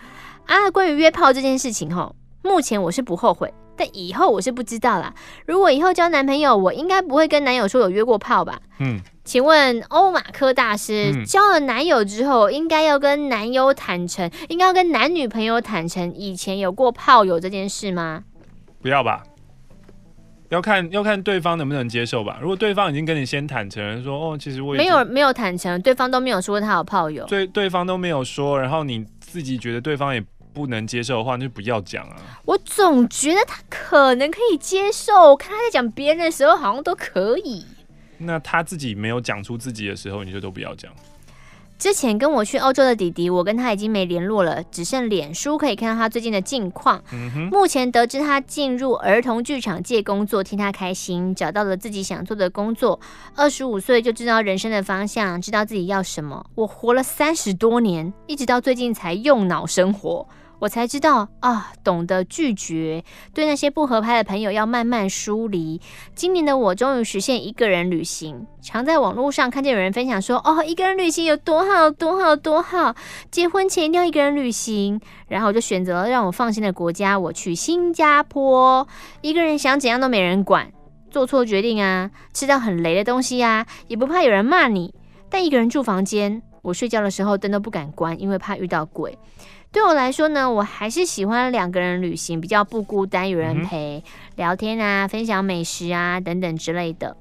[0.45, 3.53] 啊，关于约炮这件事情，吼，目前我是不后悔。
[3.81, 5.11] 但以后我是不知道啦。
[5.47, 8.59] 如果以后交男朋友，我应该不会跟男友说有约过炮吧？
[8.77, 18.23] 嗯，请问欧马克大师，嗯、交了男友之后，应该要跟男友坦诚，应该要跟男女朋友坦诚以前有过炮友这件事吗？
[18.83, 19.23] 不要吧，
[20.49, 22.37] 要看要看对方能不能接受吧。
[22.39, 30.23] 如果对方已经跟你先坦诚说，哦，其实我也没有没有坦诚，对方都没有说他有炮友，对对方都没有说，然后你自己觉得对方也。
[30.53, 32.15] 不能接受的话，那就不要讲啊。
[32.45, 37.65] 我总觉得他可能可以接受，我看他在讲别人的时候，好像都可以。
[38.17, 40.91] 那他自己没有讲出自己的时候，你就都不要讲。
[41.79, 47.03] 之前跟我去欧洲的弟弟，我跟他已经没联络了，只剩脸书可以看到他最近的近况。
[47.11, 47.49] 嗯。
[47.51, 52.99] 目前得知他进入儿童剧场界工作，替他开心，找到了自己想做的工作。
[53.35, 56.45] 二十五岁就知道人生的方向，知道自己要什么。
[56.53, 60.27] 我活了三十多年，一直到最近才用脑生活。
[60.61, 63.03] 我才知道啊，懂得拒绝，
[63.33, 65.81] 对那些不合拍的朋友要慢慢疏离。
[66.13, 72.95] 今年的我终于实现一个人旅行，常在网络上看见有人分享说，哦，一个人旅行有多好，多好，多好，
[73.31, 75.01] 结婚前一定要一个人旅行。
[75.29, 78.87] 然后我就选择了让我放心的国家，我去新加坡，
[79.21, 80.71] 一个人想怎样都没人管，
[81.09, 84.93] 做错决定啊，吃到很雷的东西啊，也不怕有人骂你。
[85.27, 89.17] 但一个人住房间，我睡觉的时候灯都不敢关，因为怕遇到鬼。
[89.71, 94.03] 对我来说呢，我还是喜欢两个人旅行，比较不孤单，有人陪，
[94.35, 97.15] 聊天啊，分享美食啊等等之类的。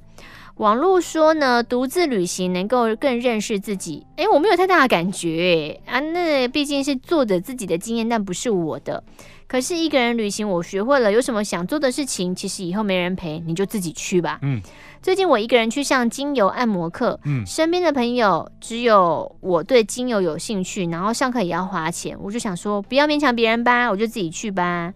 [0.57, 4.05] 网络说呢，独自旅行能够更认识自己。
[4.17, 9.05] 诶，我没有太大的感觉啊，那毕竟是作者自己的经验，但不是我的。
[9.51, 14.39] 可是一个人旅行，我学会了有什么想做的事情，其实以后没人陪，你就自己去吧。
[14.43, 14.63] 嗯，
[15.03, 24.95] 最近我一个人去上精油按摩课，嗯，身边的朋友只有我对精油有兴趣，然后上课也要花钱，我就想说不要勉强别人吧，我就自己去吧。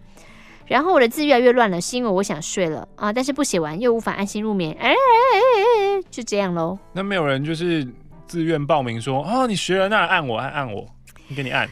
[0.67, 6.79] 然后我的字越来越乱了，是因为我想睡了啊，但是不写完又无法安心入眠，哎哎哎哎，就这样喽。
[6.93, 7.85] 那没有人就是
[8.29, 10.87] 自愿报名说啊、哦，你学了那按我按按我，
[11.27, 11.69] 你给你按。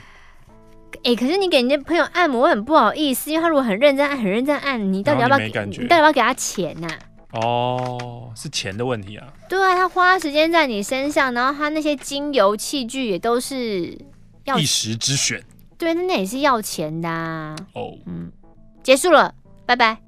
[1.04, 5.66] 哎，可是你给人家朋友按摩，我很不好意思，因为他如果很认真按，很认真按，你到底要不要给？
[5.66, 7.40] 你，你到底要不要给他钱呐、啊？
[7.40, 9.26] 哦，是钱的问题啊。
[9.48, 13.98] 对啊，他花时间在你身上，然后他那些精油器具也都是
[14.44, 15.42] 要一时之选。
[15.78, 17.56] 对，那那也是要钱的、啊。
[17.74, 18.30] 哦，嗯。
[18.82, 19.34] 结束了，
[19.64, 19.98] 拜拜。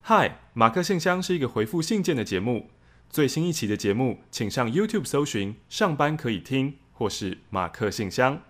[0.00, 2.68] 嗨，马克信箱是一个回复信件的节目。
[3.14, 8.42] 最新一期的节目，请上 YouTube 搜寻“上班可以听”或是“马克信箱”。